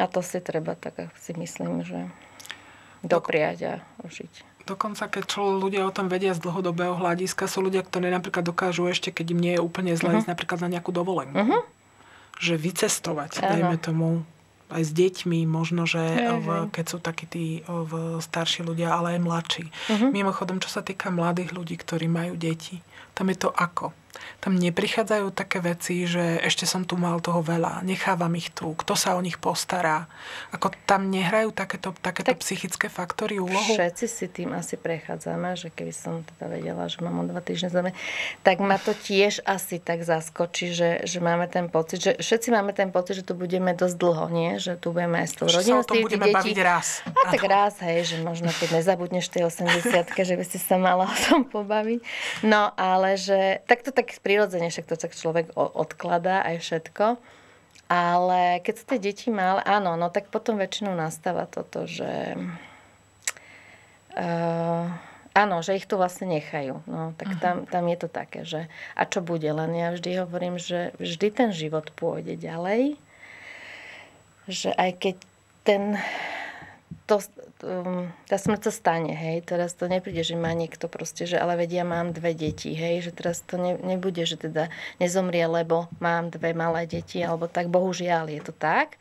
a 0.00 0.08
to 0.08 0.24
si 0.24 0.40
treba 0.40 0.80
tak 0.80 1.12
si 1.20 1.36
myslím, 1.36 1.84
že 1.84 2.08
dopriať 3.04 3.58
a 3.66 3.74
užiť. 4.06 4.51
Dokonca, 4.62 5.10
keď 5.10 5.24
čo 5.26 5.58
ľudia 5.58 5.82
o 5.86 5.94
tom 5.94 6.06
vedia 6.06 6.32
z 6.32 6.42
dlhodobého 6.42 6.94
hľadiska, 6.94 7.50
sú 7.50 7.66
ľudia, 7.66 7.82
ktorí 7.82 8.10
napríklad 8.10 8.46
dokážu 8.46 8.86
ešte, 8.86 9.10
keď 9.10 9.26
im 9.34 9.40
nie 9.42 9.52
je 9.58 9.64
úplne 9.64 9.92
zle, 9.98 10.14
uh-huh. 10.14 10.22
ísť 10.22 10.30
napríklad 10.30 10.58
na 10.62 10.78
nejakú 10.78 10.94
dovolenku. 10.94 11.34
Uh-huh 11.34 11.62
že 12.42 12.58
vycestovať, 12.58 13.38
ano. 13.38 13.50
dajme 13.54 13.76
tomu, 13.78 14.08
aj 14.72 14.82
s 14.88 14.92
deťmi, 14.96 15.46
možno, 15.46 15.86
že 15.86 16.00
v, 16.42 16.66
keď 16.74 16.84
sú 16.90 16.98
takí 16.98 17.28
tí 17.30 17.44
v 17.68 18.18
starší 18.18 18.66
ľudia, 18.66 18.90
ale 18.90 19.14
aj 19.14 19.20
mladší. 19.22 19.64
Uh-huh. 19.68 20.10
Mimochodom, 20.10 20.58
čo 20.58 20.72
sa 20.72 20.82
týka 20.82 21.12
mladých 21.14 21.54
ľudí, 21.54 21.78
ktorí 21.78 22.10
majú 22.10 22.34
deti, 22.34 22.82
tam 23.14 23.30
je 23.30 23.46
to 23.46 23.52
ako? 23.54 23.94
Tam 24.42 24.58
neprichádzajú 24.58 25.30
také 25.32 25.62
veci, 25.62 26.04
že 26.04 26.42
ešte 26.42 26.66
som 26.66 26.82
tu 26.82 26.98
mal 26.98 27.22
toho 27.22 27.40
veľa, 27.40 27.86
nechávam 27.86 28.32
ich 28.34 28.50
tu, 28.50 28.74
kto 28.74 28.98
sa 28.98 29.14
o 29.14 29.20
nich 29.22 29.38
postará. 29.38 30.10
Ako 30.50 30.74
tam 30.84 31.08
nehrajú 31.08 31.54
takéto, 31.54 31.94
takéto 32.02 32.34
tak 32.34 32.42
psychické 32.42 32.90
faktory 32.90 33.38
úlohu? 33.38 33.78
Všetci 33.78 34.06
si 34.10 34.26
tým 34.26 34.56
asi 34.56 34.74
prechádzame, 34.74 35.54
že 35.54 35.70
keby 35.70 35.92
som 35.94 36.26
teda 36.36 36.50
vedela, 36.50 36.90
že 36.90 36.98
mám 37.00 37.22
o 37.22 37.24
dva 37.28 37.38
týždne 37.38 37.70
zeme, 37.70 37.90
tak 38.42 38.58
ma 38.58 38.76
to 38.82 38.92
tiež 38.98 39.46
asi 39.46 39.78
tak 39.78 40.02
zaskočí, 40.02 40.74
že, 40.74 41.06
že 41.06 41.18
máme 41.22 41.46
ten 41.46 41.70
pocit, 41.70 42.02
že 42.02 42.12
všetci 42.18 42.48
máme 42.50 42.74
ten 42.74 42.90
pocit, 42.90 43.22
že 43.22 43.24
tu 43.26 43.38
budeme 43.38 43.72
dosť 43.78 43.96
dlho, 43.98 44.26
nie? 44.32 44.58
Že 44.58 44.72
tu 44.82 44.88
budeme 44.90 45.22
aj 45.22 45.28
s 45.30 45.34
tou 45.38 45.46
rodinou, 45.46 45.80
s 45.82 45.88
budeme 45.88 46.26
deti. 46.28 46.36
baviť 46.36 46.58
raz. 46.62 47.06
A 47.06 47.30
tak 47.30 47.42
raz, 47.46 47.78
hej, 47.84 48.10
že 48.10 48.16
možno 48.20 48.50
keď 48.50 48.82
nezabudneš 48.82 49.30
tej 49.30 49.46
80 49.46 50.10
že 50.22 50.34
by 50.38 50.44
si 50.46 50.58
sa 50.58 50.76
mala 50.78 51.06
o 51.06 51.16
tom 51.30 51.46
pobaviť. 51.46 52.00
No, 52.42 52.74
ale 52.74 53.14
že 53.14 53.62
takto 53.70 53.94
tak 53.94 54.01
prirodzene, 54.24 54.72
však 54.72 54.88
to 54.90 54.96
tak 54.98 55.12
človek 55.14 55.54
odkladá 55.54 56.42
aj 56.42 56.56
všetko. 56.64 57.06
Ale 57.92 58.64
keď 58.64 58.74
sú 58.74 58.84
tie 58.88 59.00
deti 59.00 59.28
malé, 59.28 59.60
áno, 59.68 60.00
no 60.00 60.08
tak 60.08 60.32
potom 60.32 60.56
väčšinou 60.56 60.96
nastáva 60.96 61.44
toto, 61.44 61.84
že... 61.84 62.34
Uh, 64.16 64.88
áno, 65.36 65.60
že 65.60 65.76
ich 65.76 65.84
tu 65.84 66.00
vlastne 66.00 66.28
nechajú. 66.28 66.80
No, 66.88 67.12
tak 67.20 67.36
uh-huh. 67.36 67.42
tam, 67.44 67.56
tam 67.68 67.84
je 67.88 67.96
to 68.00 68.08
také, 68.08 68.48
že 68.48 68.68
a 68.96 69.02
čo 69.04 69.20
bude? 69.20 69.48
Len 69.48 69.72
ja 69.76 69.88
vždy 69.92 70.24
hovorím, 70.24 70.56
že 70.56 70.96
vždy 71.00 71.28
ten 71.32 71.50
život 71.52 71.92
pôjde 71.96 72.36
ďalej. 72.40 72.96
Že 74.48 74.72
aj 74.76 74.90
keď 74.96 75.16
ten 75.64 75.82
to, 77.06 77.20
tá 78.26 78.36
smrť 78.36 78.68
sa 78.68 78.72
stane, 78.74 79.14
hej. 79.14 79.46
Teraz 79.46 79.78
to 79.78 79.86
nepríde, 79.86 80.26
že 80.26 80.34
má 80.34 80.50
niekto 80.50 80.90
proste, 80.90 81.30
že 81.30 81.38
ale 81.38 81.54
vedia, 81.54 81.86
mám 81.86 82.10
dve 82.10 82.34
deti, 82.34 82.74
hej. 82.74 83.06
Že 83.06 83.10
teraz 83.14 83.38
to 83.46 83.54
ne, 83.54 83.78
nebude, 83.78 84.26
že 84.26 84.34
teda 84.34 84.66
nezomrie, 84.98 85.46
lebo 85.46 85.86
mám 86.02 86.34
dve 86.34 86.52
malé 86.52 86.90
deti, 86.90 87.22
alebo 87.22 87.46
tak, 87.46 87.70
bohužiaľ 87.70 88.26
je 88.34 88.42
to 88.42 88.52
tak. 88.52 88.98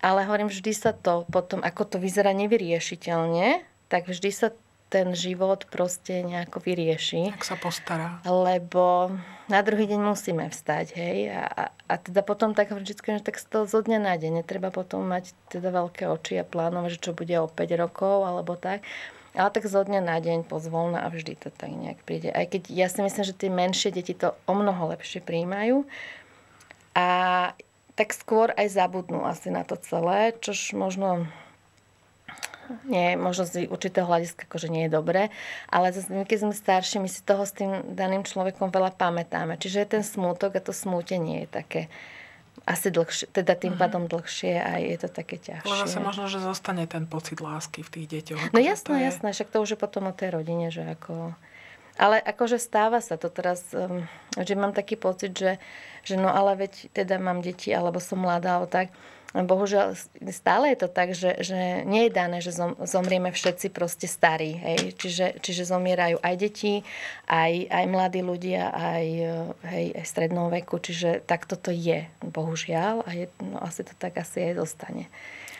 Ale 0.00 0.24
hovorím, 0.24 0.48
vždy 0.48 0.72
sa 0.72 0.96
to 0.96 1.28
potom, 1.28 1.60
ako 1.60 1.84
to 1.84 1.96
vyzerá 2.00 2.32
nevyriešiteľne, 2.32 3.60
tak 3.92 4.08
vždy 4.08 4.30
sa 4.32 4.48
ten 4.90 5.14
život 5.14 5.70
proste 5.70 6.26
nejako 6.26 6.58
vyrieši. 6.66 7.30
Tak 7.38 7.46
sa 7.46 7.56
postará. 7.56 8.18
Lebo 8.26 9.14
na 9.46 9.62
druhý 9.62 9.86
deň 9.86 10.02
musíme 10.02 10.50
vstať, 10.50 10.86
hej. 10.98 11.30
A, 11.30 11.46
a, 11.46 11.64
a 11.70 11.94
teda 11.94 12.26
potom 12.26 12.52
tak 12.58 12.74
vždy, 12.74 12.98
že 12.98 13.22
tak 13.22 13.38
to 13.38 13.70
zo 13.70 13.80
dňa 13.86 14.02
na 14.02 14.14
deň. 14.18 14.42
Netreba 14.42 14.74
potom 14.74 15.06
mať 15.06 15.30
teda 15.46 15.70
veľké 15.70 16.10
oči 16.10 16.42
a 16.42 16.44
plánovať, 16.44 16.98
že 16.98 17.02
čo 17.06 17.12
bude 17.14 17.38
o 17.38 17.46
5 17.46 17.56
rokov 17.78 18.26
alebo 18.26 18.58
tak. 18.58 18.82
Ale 19.30 19.54
tak 19.54 19.70
zo 19.70 19.86
dňa 19.86 20.02
na 20.02 20.18
deň 20.18 20.50
pozvolna 20.50 21.06
a 21.06 21.08
vždy 21.08 21.38
to 21.38 21.54
tak 21.54 21.70
nejak 21.70 22.02
príde. 22.02 22.34
Aj 22.34 22.50
keď 22.50 22.66
ja 22.66 22.90
si 22.90 22.98
myslím, 22.98 23.22
že 23.22 23.38
tie 23.38 23.46
menšie 23.46 23.94
deti 23.94 24.10
to 24.10 24.34
o 24.50 24.52
mnoho 24.58 24.90
lepšie 24.90 25.22
príjmajú. 25.22 25.86
A 26.98 27.08
tak 27.94 28.10
skôr 28.10 28.50
aj 28.58 28.74
zabudnú 28.74 29.22
asi 29.22 29.54
na 29.54 29.62
to 29.62 29.78
celé, 29.78 30.34
čož 30.42 30.74
možno 30.74 31.30
nie, 32.86 33.14
možno 33.18 33.46
z 33.46 33.66
určitého 33.66 34.06
hľadiska 34.06 34.46
akože 34.46 34.68
nie 34.70 34.86
je 34.86 34.94
dobré, 34.94 35.22
ale 35.70 35.90
zase 35.90 36.10
my, 36.10 36.24
keď 36.26 36.38
sme 36.46 36.54
starší, 36.54 36.96
my 37.02 37.10
si 37.10 37.20
toho 37.22 37.42
s 37.42 37.52
tým 37.54 37.94
daným 37.94 38.22
človekom 38.26 38.70
veľa 38.70 38.94
pamätáme. 38.94 39.58
Čiže 39.58 39.88
ten 39.88 40.02
smútok 40.06 40.58
a 40.58 40.64
to 40.64 40.74
smútenie 40.74 41.44
je 41.44 41.48
také 41.48 41.82
asi 42.68 42.92
dlhšie, 42.92 43.32
teda 43.32 43.56
tým 43.56 43.74
uh-huh. 43.74 43.82
pádom 43.82 44.04
dlhšie 44.06 44.60
a 44.60 44.78
je 44.78 44.96
to 45.00 45.08
také 45.08 45.40
ťažšie. 45.40 45.66
Ale 45.66 45.86
zase 45.88 45.98
možno, 45.98 46.28
že 46.28 46.38
zostane 46.42 46.84
ten 46.84 47.08
pocit 47.08 47.40
lásky 47.40 47.80
v 47.80 47.90
tých 47.90 48.06
deťoch. 48.06 48.52
No 48.52 48.60
jasné, 48.60 49.00
je... 49.00 49.06
jasné, 49.10 49.28
však 49.32 49.48
to 49.48 49.58
už 49.64 49.74
je 49.74 49.78
potom 49.80 50.10
o 50.10 50.14
tej 50.14 50.34
rodine, 50.34 50.68
že 50.68 50.84
ako... 50.84 51.34
Ale 52.00 52.16
akože 52.16 52.56
stáva 52.56 53.04
sa 53.04 53.20
to 53.20 53.28
teraz, 53.28 53.60
um, 53.76 54.08
že 54.38 54.56
mám 54.56 54.72
taký 54.72 54.96
pocit, 54.96 55.36
že, 55.36 55.60
že 56.00 56.16
no 56.16 56.32
ale 56.32 56.56
veď 56.56 56.88
teda 56.96 57.20
mám 57.20 57.44
deti, 57.44 57.74
alebo 57.76 58.00
som 58.00 58.24
mladá, 58.24 58.56
alebo 58.56 58.70
tak, 58.72 58.88
bohužiaľ 59.30 59.94
stále 60.34 60.74
je 60.74 60.78
to 60.82 60.88
tak, 60.90 61.14
že, 61.14 61.38
že 61.38 61.86
nie 61.86 62.10
je 62.10 62.12
dané, 62.12 62.42
že 62.42 62.50
zom, 62.50 62.74
zomrieme 62.82 63.30
všetci 63.30 63.70
proste 63.70 64.10
starí. 64.10 64.58
Hej? 64.58 64.98
Čiže, 64.98 65.26
čiže 65.38 65.70
zomierajú 65.70 66.18
aj 66.18 66.34
deti, 66.34 66.82
aj, 67.30 67.70
aj 67.70 67.84
mladí 67.86 68.26
ľudia, 68.26 68.74
aj, 68.74 69.06
hej, 69.70 69.86
aj 69.94 70.04
strednou 70.04 70.50
veku. 70.50 70.82
Čiže 70.82 71.22
takto 71.22 71.54
to 71.54 71.70
je, 71.70 72.10
bohužiaľ. 72.26 73.06
A 73.06 73.10
je, 73.14 73.26
no, 73.38 73.62
asi 73.62 73.86
to 73.86 73.94
tak 73.94 74.18
asi 74.18 74.50
aj 74.50 74.66
zostane. 74.66 75.06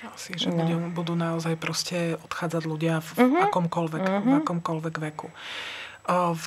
Asi, 0.02 0.35
že 0.35 0.50
no. 0.50 0.66
budú, 0.66 0.76
budú 0.90 1.14
naozaj 1.14 1.54
proste 1.61 2.18
odchádzať 2.26 2.62
ľudia 2.66 2.98
v 3.04 3.11
uh-huh. 3.22 3.46
akomkoľvek, 3.52 4.02
uh-huh. 4.02 4.22
v 4.24 4.26
mhm. 4.26 4.38
akomkoľvek 4.42 4.94
veku. 5.12 5.28
V, 6.11 6.44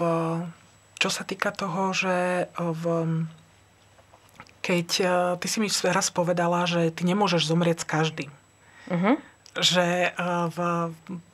čo 0.99 1.09
sa 1.13 1.23
týka 1.23 1.55
toho, 1.55 1.95
že 1.95 2.49
v 2.59 2.83
keď 4.63 4.87
uh, 5.03 5.09
ty 5.35 5.51
si 5.51 5.59
mi 5.59 5.67
raz 5.67 6.07
povedala, 6.07 6.63
že 6.63 6.87
ty 6.95 7.03
nemôžeš 7.03 7.51
zomrieť 7.51 7.83
s 7.83 7.85
každým. 7.85 8.31
Uh-huh. 8.87 9.19
Že 9.53 10.15
uh, 10.15 10.47
v, 10.49 10.57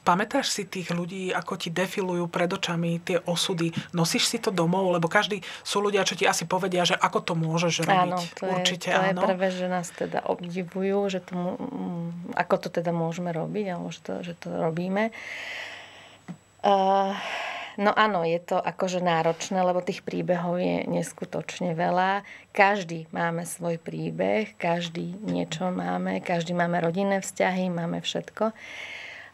pamätáš 0.02 0.50
si 0.50 0.66
tých 0.66 0.90
ľudí, 0.90 1.30
ako 1.30 1.54
ti 1.56 1.70
defilujú 1.70 2.26
pred 2.26 2.50
očami 2.50 2.98
tie 3.06 3.22
osudy. 3.24 3.70
Nosíš 3.94 4.26
si 4.26 4.38
to 4.42 4.50
domov? 4.50 4.90
Lebo 4.90 5.06
každý 5.06 5.46
sú 5.62 5.80
ľudia, 5.80 6.02
čo 6.04 6.18
ti 6.18 6.26
asi 6.26 6.50
povedia, 6.50 6.84
že 6.90 6.98
ako 6.98 7.20
to 7.22 7.34
môžeš 7.38 7.86
robiť. 7.86 8.10
Áno, 8.10 8.20
to 8.34 8.50
Určite, 8.50 8.90
je, 8.90 8.98
to 8.98 9.02
áno. 9.14 9.22
je 9.22 9.28
prvé, 9.30 9.48
že 9.54 9.66
nás 9.70 9.88
teda 9.94 10.26
obdivujú, 10.26 11.00
že 11.14 11.22
to, 11.22 11.56
ako 12.34 12.56
to 12.66 12.68
teda 12.74 12.90
môžeme 12.90 13.30
robiť, 13.30 13.66
alebo 13.78 13.94
že 13.94 14.02
to, 14.02 14.14
že 14.26 14.34
to 14.42 14.50
robíme. 14.50 15.14
Uh, 16.60 17.14
No 17.80 17.96
áno, 17.96 18.28
je 18.28 18.44
to 18.44 18.60
akože 18.60 19.00
náročné, 19.00 19.64
lebo 19.64 19.80
tých 19.80 20.04
príbehov 20.04 20.60
je 20.60 20.84
neskutočne 20.84 21.80
veľa. 21.80 22.28
Každý 22.52 23.08
máme 23.16 23.48
svoj 23.48 23.80
príbeh, 23.80 24.60
každý 24.60 25.16
niečo 25.24 25.72
máme, 25.72 26.20
každý 26.20 26.52
máme 26.52 26.84
rodinné 26.84 27.24
vzťahy, 27.24 27.72
máme 27.72 28.04
všetko. 28.04 28.52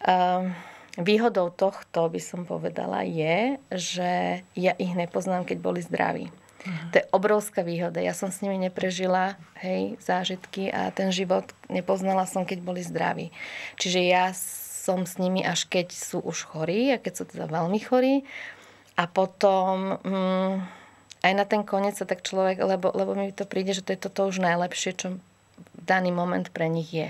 Um, 0.05 0.53
Výhodou 0.95 1.51
tohto, 1.51 2.07
by 2.07 2.21
som 2.23 2.47
povedala, 2.47 3.03
je, 3.03 3.59
že 3.67 4.39
ja 4.55 4.73
ich 4.79 4.95
nepoznám, 4.95 5.43
keď 5.43 5.57
boli 5.59 5.83
zdraví. 5.83 6.31
Uh-huh. 6.31 6.87
To 6.95 7.03
je 7.03 7.05
obrovská 7.11 7.67
výhoda. 7.67 7.99
Ja 7.99 8.15
som 8.15 8.31
s 8.31 8.39
nimi 8.39 8.55
neprežila 8.55 9.35
hej, 9.59 9.99
zážitky 9.99 10.71
a 10.71 10.95
ten 10.95 11.11
život 11.11 11.51
nepoznala 11.67 12.23
som, 12.23 12.47
keď 12.47 12.63
boli 12.63 12.79
zdraví. 12.79 13.35
Čiže 13.75 13.99
ja 14.07 14.31
som 14.85 15.09
s 15.09 15.17
nimi 15.17 15.41
až 15.41 15.65
keď 15.65 15.89
sú 15.89 16.21
už 16.21 16.45
chorí 16.45 16.93
a 16.93 17.01
keď 17.01 17.13
sú 17.17 17.23
teda 17.25 17.49
veľmi 17.49 17.81
chorí. 17.81 18.21
A 18.95 19.09
potom 19.09 19.97
mm, 20.05 20.53
aj 21.25 21.33
na 21.33 21.45
ten 21.49 21.65
koniec 21.65 21.97
sa 21.97 22.05
tak 22.05 22.21
človek, 22.21 22.61
lebo, 22.61 22.93
lebo 22.93 23.17
mi 23.17 23.33
to 23.33 23.49
príde, 23.49 23.73
že 23.73 23.81
to 23.81 23.97
je 23.97 24.05
toto 24.05 24.29
už 24.29 24.37
najlepšie, 24.37 24.93
čo 24.93 25.17
v 25.17 25.81
daný 25.81 26.13
moment 26.13 26.45
pre 26.53 26.69
nich 26.69 26.93
je. 26.93 27.09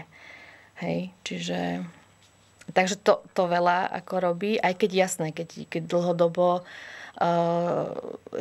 Hej, 0.79 1.11
čiže... 1.27 1.83
Takže 2.65 2.97
to, 2.97 3.21
to 3.37 3.45
veľa 3.45 3.85
ako 4.01 4.33
robí, 4.33 4.57
aj 4.57 4.73
keď 4.81 4.91
jasné, 5.05 5.29
keď, 5.29 5.69
keď 5.69 5.85
dlhodobo 5.85 6.65
uh, 7.21 7.85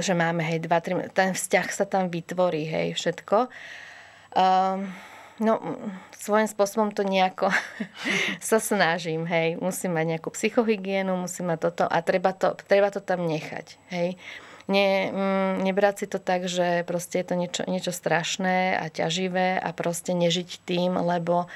že 0.00 0.14
máme, 0.16 0.42
hej, 0.42 0.64
dva, 0.64 0.80
tri, 0.80 0.96
ten 1.12 1.36
vzťah 1.36 1.66
sa 1.68 1.84
tam 1.84 2.10
vytvorí, 2.10 2.64
hej, 2.64 2.88
všetko. 2.96 3.52
Uh, 4.34 4.88
no, 5.40 5.60
svojím 6.14 6.48
spôsobom 6.50 6.90
to 6.94 7.02
nejako 7.02 7.50
sa 8.40 8.58
snažím, 8.58 9.26
hej. 9.26 9.56
Musím 9.58 9.98
mať 9.98 10.06
nejakú 10.16 10.28
psychohygienu, 10.34 11.14
musím 11.16 11.54
mať 11.54 11.58
toto 11.70 11.84
a 11.86 11.98
treba 12.02 12.34
to, 12.34 12.54
treba 12.66 12.90
to 12.90 13.00
tam 13.02 13.26
nechať, 13.26 13.78
hej. 13.90 14.18
Ne, 14.64 15.12
mm, 15.12 15.60
nebrať 15.60 15.94
si 16.00 16.06
to 16.08 16.16
tak, 16.16 16.48
že 16.48 16.88
proste 16.88 17.20
je 17.20 17.26
to 17.28 17.34
niečo, 17.36 17.62
niečo 17.68 17.92
strašné 17.92 18.80
a 18.80 18.88
ťaživé 18.88 19.60
a 19.60 19.68
proste 19.76 20.16
nežiť 20.16 20.64
tým, 20.64 20.96
lebo 20.96 21.52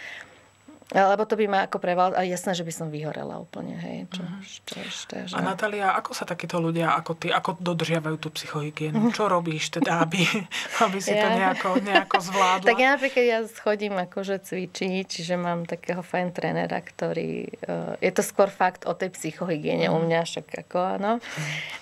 lebo 0.89 1.29
to 1.29 1.37
by 1.37 1.45
ma 1.45 1.61
ako 1.69 1.77
preval, 1.85 2.17
a 2.17 2.25
jasné, 2.25 2.57
že 2.57 2.65
by 2.65 2.73
som 2.73 2.89
vyhorela 2.89 3.37
úplne, 3.37 3.77
hej. 3.77 4.09
Čo, 4.09 4.23
uh-huh. 4.25 4.41
čo 4.65 4.77
ešte, 4.81 5.17
že... 5.29 5.37
A 5.37 5.45
Natália, 5.45 5.93
ako 5.93 6.17
sa 6.17 6.25
takíto 6.25 6.57
ľudia 6.57 6.97
ako 6.97 7.13
ty, 7.21 7.29
ako 7.29 7.61
dodržiavajú 7.61 8.17
tú 8.17 8.33
psychohygienu? 8.33 8.97
Uh-huh. 8.97 9.13
Čo 9.13 9.29
robíš 9.29 9.69
teda, 9.69 10.01
aby, 10.09 10.25
aby 10.89 10.99
si 11.05 11.13
ja. 11.13 11.29
to 11.29 11.29
nejako, 11.37 11.69
nejako 11.85 12.17
zvládla? 12.25 12.65
tak 12.65 12.81
ja 12.81 12.89
napríklad 12.97 13.25
ja 13.29 13.39
chodím 13.61 14.01
akože 14.01 14.41
cvičiť, 14.41 15.05
čiže 15.05 15.37
mám 15.37 15.69
takého 15.69 16.01
fajn 16.01 16.29
trénera, 16.33 16.81
ktorý... 16.81 17.53
Uh, 17.69 17.93
je 18.01 18.09
to 18.09 18.25
skôr 18.25 18.49
fakt 18.49 18.89
o 18.89 18.97
tej 18.97 19.13
psychohygiene 19.13 19.93
uh-huh. 19.93 20.01
u 20.01 20.09
mňa, 20.09 20.25
však 20.25 20.47
ako 20.65 20.79
áno. 20.97 21.13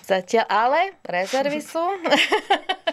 Zatiaľ, 0.03 0.45
ale 0.51 0.79
rezervy 1.07 1.63
sú. 1.63 1.79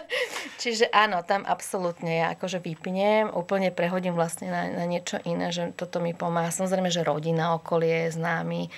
čiže 0.61 0.89
áno, 0.91 1.21
tam 1.25 1.43
absolútne 1.43 2.23
ja 2.23 2.27
akože 2.33 2.61
vypnem, 2.61 3.29
úplne 3.31 3.69
prehodím 3.69 4.17
vlastne 4.17 4.49
na, 4.49 4.69
na 4.71 4.85
niečo 4.85 5.19
iné, 5.23 5.51
že 5.51 5.73
toto 5.73 5.99
mi 5.99 6.15
pomáha. 6.15 6.53
Samozrejme, 6.53 6.89
že 6.89 7.05
rodina, 7.05 7.55
okolie, 7.55 8.09
známy, 8.11 8.69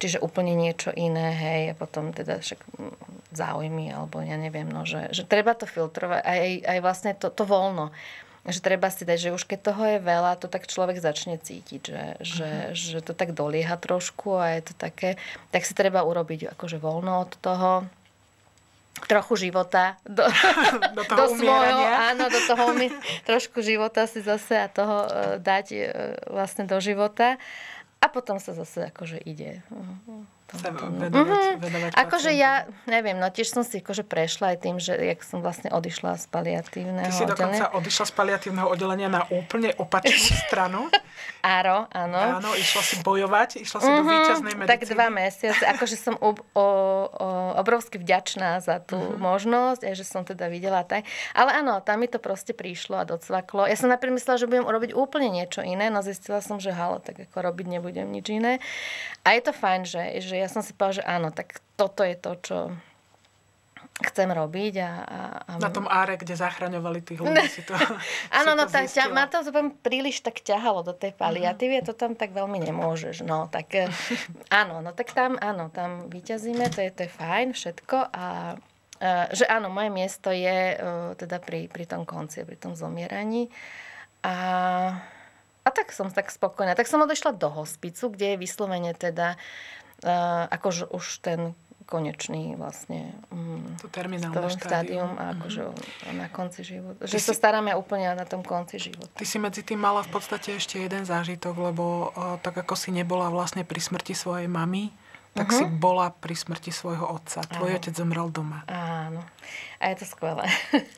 čiže 0.00 0.24
úplne 0.24 0.56
niečo 0.56 0.90
iné, 0.96 1.36
hej, 1.36 1.62
a 1.72 1.74
potom 1.76 2.16
teda 2.16 2.40
však 2.40 2.60
mm, 2.80 2.96
záujmy, 3.36 3.92
alebo 3.92 4.24
ja 4.24 4.40
neviem, 4.40 4.66
no, 4.66 4.88
že, 4.88 5.12
že 5.12 5.28
treba 5.28 5.52
to 5.52 5.68
filtrovať, 5.68 6.24
aj, 6.24 6.48
aj 6.64 6.78
vlastne 6.80 7.12
to, 7.14 7.28
to 7.28 7.44
voľno 7.44 7.92
že 8.48 8.64
treba 8.64 8.88
si 8.88 9.04
dať, 9.04 9.18
že 9.20 9.34
už 9.36 9.44
keď 9.44 9.58
toho 9.60 9.82
je 9.84 9.98
veľa, 10.00 10.40
to 10.40 10.48
tak 10.48 10.64
človek 10.64 10.96
začne 10.96 11.36
cítiť, 11.36 11.82
že, 11.84 12.04
že, 12.24 12.48
uh-huh. 12.48 12.72
že 12.72 12.98
to 13.04 13.12
tak 13.12 13.36
dolieha 13.36 13.76
trošku 13.76 14.40
a 14.40 14.56
je 14.56 14.72
to 14.72 14.74
také, 14.80 15.20
tak 15.52 15.68
si 15.68 15.76
treba 15.76 16.00
urobiť 16.00 16.56
akože 16.56 16.80
voľno 16.80 17.28
od 17.28 17.32
toho, 17.44 17.84
trochu 19.06 19.48
života 19.48 19.96
do, 20.04 20.24
do, 20.96 21.02
toho 21.10 21.18
do 21.18 21.24
svojho, 21.38 21.80
áno, 21.86 22.26
do 22.28 22.40
toho 22.44 22.64
trošku 23.24 23.60
života 23.62 24.04
si 24.04 24.24
zase 24.24 24.58
a 24.60 24.66
toho 24.66 25.06
uh, 25.06 25.10
dať 25.38 25.66
uh, 25.72 25.80
vlastne 26.32 26.66
do 26.66 26.80
života 26.82 27.40
a 28.00 28.06
potom 28.08 28.40
sa 28.40 28.56
zase 28.56 28.88
akože 28.88 29.20
ide. 29.22 29.60
Uh-huh 29.68 30.39
sa 30.58 30.74
mm-hmm. 30.74 31.94
Akože 31.94 32.34
ja, 32.34 32.66
neviem, 32.90 33.14
no 33.14 33.30
tiež 33.30 33.54
som 33.54 33.62
si 33.62 33.78
akože 33.78 34.02
prešla 34.02 34.54
aj 34.54 34.58
tým, 34.66 34.76
že 34.82 34.98
jak 34.98 35.22
som 35.22 35.38
vlastne 35.38 35.70
odišla 35.70 36.18
z 36.18 36.26
paliatívneho 36.26 37.06
Ty 37.06 37.14
si 37.14 37.22
oddelenia. 37.22 37.30
dokonca 37.30 37.64
odišla 37.78 38.04
z 38.10 38.12
paliatívneho 38.18 38.66
oddelenia 38.66 39.06
na 39.06 39.22
úplne 39.30 39.70
opačnú 39.78 40.34
stranu. 40.50 40.90
Áno, 41.40 41.86
áno. 41.94 42.18
Áno, 42.42 42.50
išla 42.58 42.82
si 42.82 42.96
bojovať, 43.00 43.62
išla 43.62 43.78
si 43.78 43.86
mm-hmm, 43.86 43.96
do 43.96 44.02
mhm, 44.02 44.10
víťaznej 44.10 44.54
medicíny. 44.58 44.72
Tak 44.74 44.80
dva 44.90 45.06
mesiace. 45.08 45.62
Akože 45.70 45.96
som 45.96 46.14
o, 46.18 46.34
o, 46.34 46.36
o, 46.58 46.66
obrovsky 47.56 47.96
vďačná 47.96 48.58
za 48.60 48.82
tú 48.82 48.98
mm-hmm. 48.98 49.22
možnosť, 49.22 49.80
aj 49.86 49.94
že 49.94 50.04
som 50.04 50.22
teda 50.26 50.50
videla 50.50 50.82
tak. 50.82 51.06
Ale 51.32 51.54
áno, 51.54 51.78
tam 51.80 52.02
mi 52.02 52.08
to 52.10 52.18
proste 52.18 52.52
prišlo 52.52 53.00
a 53.00 53.04
docvaklo. 53.06 53.70
Ja 53.70 53.76
som 53.78 53.88
napríklad 53.88 54.18
myslela, 54.18 54.40
že 54.40 54.48
budem 54.50 54.66
robiť 54.66 54.90
úplne 54.92 55.30
niečo 55.30 55.62
iné, 55.62 55.88
no 55.88 56.02
zistila 56.02 56.42
som, 56.42 56.58
že 56.58 56.74
halo, 56.74 56.98
tak 56.98 57.22
ako 57.30 57.38
robiť 57.40 57.66
nebudem 57.78 58.08
nič 58.10 58.26
iné. 58.34 58.58
A 59.24 59.36
je 59.36 59.42
to 59.44 59.52
fajn, 59.52 59.84
že, 59.84 60.02
že 60.24 60.39
ja 60.40 60.48
som 60.48 60.64
si 60.64 60.72
povedala, 60.72 60.98
že 60.98 61.04
áno, 61.04 61.28
tak 61.30 61.60
toto 61.76 62.00
je 62.00 62.16
to, 62.16 62.32
čo 62.40 62.56
chcem 64.00 64.28
robiť. 64.32 64.74
A, 64.80 64.90
a, 64.90 65.20
a... 65.44 65.52
Na 65.60 65.68
tom 65.68 65.84
áre, 65.84 66.16
kde 66.16 66.32
zachraňovali 66.36 67.00
tých 67.04 67.20
ľudí 67.20 67.46
si 67.48 67.62
to 67.62 67.76
Áno, 68.38 68.56
no 68.56 68.64
tak 68.64 68.88
ťa, 68.88 69.12
ma 69.12 69.28
to 69.28 69.44
príliš 69.84 70.24
tak 70.24 70.40
ťahalo 70.40 70.80
do 70.80 70.96
tej 70.96 71.12
paliatívy, 71.12 71.80
uh-huh. 71.80 71.92
to 71.92 71.94
tam 71.94 72.16
tak 72.16 72.32
veľmi 72.32 72.58
nemôžeš. 72.64 73.22
No, 73.22 73.52
tak 73.52 73.76
eh, 73.76 73.92
áno, 74.60 74.80
no 74.80 74.96
tak 74.96 75.12
tam, 75.12 75.36
áno, 75.36 75.68
tam 75.68 76.08
vyťazíme, 76.08 76.72
to 76.72 76.80
je, 76.80 76.90
to 76.90 77.00
je 77.06 77.10
fajn, 77.12 77.52
všetko 77.52 77.96
a 78.10 78.56
uh, 78.56 79.26
že 79.36 79.44
áno, 79.44 79.68
moje 79.68 79.92
miesto 79.92 80.32
je 80.32 80.76
uh, 80.76 81.12
teda 81.20 81.38
pri, 81.38 81.68
pri 81.68 81.84
tom 81.84 82.08
konci, 82.08 82.42
pri 82.48 82.56
tom 82.56 82.72
zomieraní. 82.72 83.52
A 84.24 84.34
a 85.60 85.68
tak 85.68 85.92
som 85.92 86.08
tak 86.08 86.32
spokojná. 86.32 86.72
Tak 86.72 86.88
som 86.88 87.04
odešla 87.04 87.36
do 87.36 87.52
hospicu, 87.52 88.08
kde 88.08 88.34
je 88.34 88.40
vyslovene 88.40 88.96
teda 88.96 89.36
akože 90.50 90.88
už 90.90 91.04
ten 91.20 91.52
konečný 91.90 92.54
vlastne 92.54 93.18
um, 93.34 93.66
to 93.82 93.90
terminálne 93.90 94.46
štádium. 94.46 95.18
a 95.18 95.34
akože 95.34 95.60
mm-hmm. 95.66 96.14
na 96.14 96.30
konci 96.30 96.62
života. 96.62 97.02
Že 97.02 97.18
Ty 97.18 97.20
sa 97.26 97.34
si... 97.34 97.38
staráme 97.42 97.74
úplne 97.74 98.14
na 98.14 98.22
tom 98.22 98.46
konci 98.46 98.78
života. 98.78 99.10
Ty 99.18 99.26
si 99.26 99.42
medzi 99.42 99.66
tým 99.66 99.82
mala 99.82 100.06
v 100.06 100.14
podstate 100.14 100.54
ešte 100.54 100.78
jeden 100.78 101.02
zážitok, 101.02 101.50
lebo 101.58 102.14
uh, 102.14 102.38
tak 102.38 102.62
ako 102.62 102.78
si 102.78 102.94
nebola 102.94 103.26
vlastne 103.34 103.66
pri 103.66 103.82
smrti 103.82 104.14
svojej 104.14 104.46
mamy, 104.46 104.94
tak 105.34 105.50
uh-huh. 105.50 105.58
si 105.58 105.64
bola 105.66 106.14
pri 106.14 106.38
smrti 106.38 106.70
svojho 106.70 107.10
otca. 107.10 107.42
Tvoj 107.42 107.74
Áno. 107.74 107.78
otec 107.82 107.92
zomrel 107.94 108.28
doma. 108.30 108.62
Áno. 108.70 109.26
A 109.82 109.90
je 109.90 110.02
to 110.02 110.06
skvelé. 110.06 110.46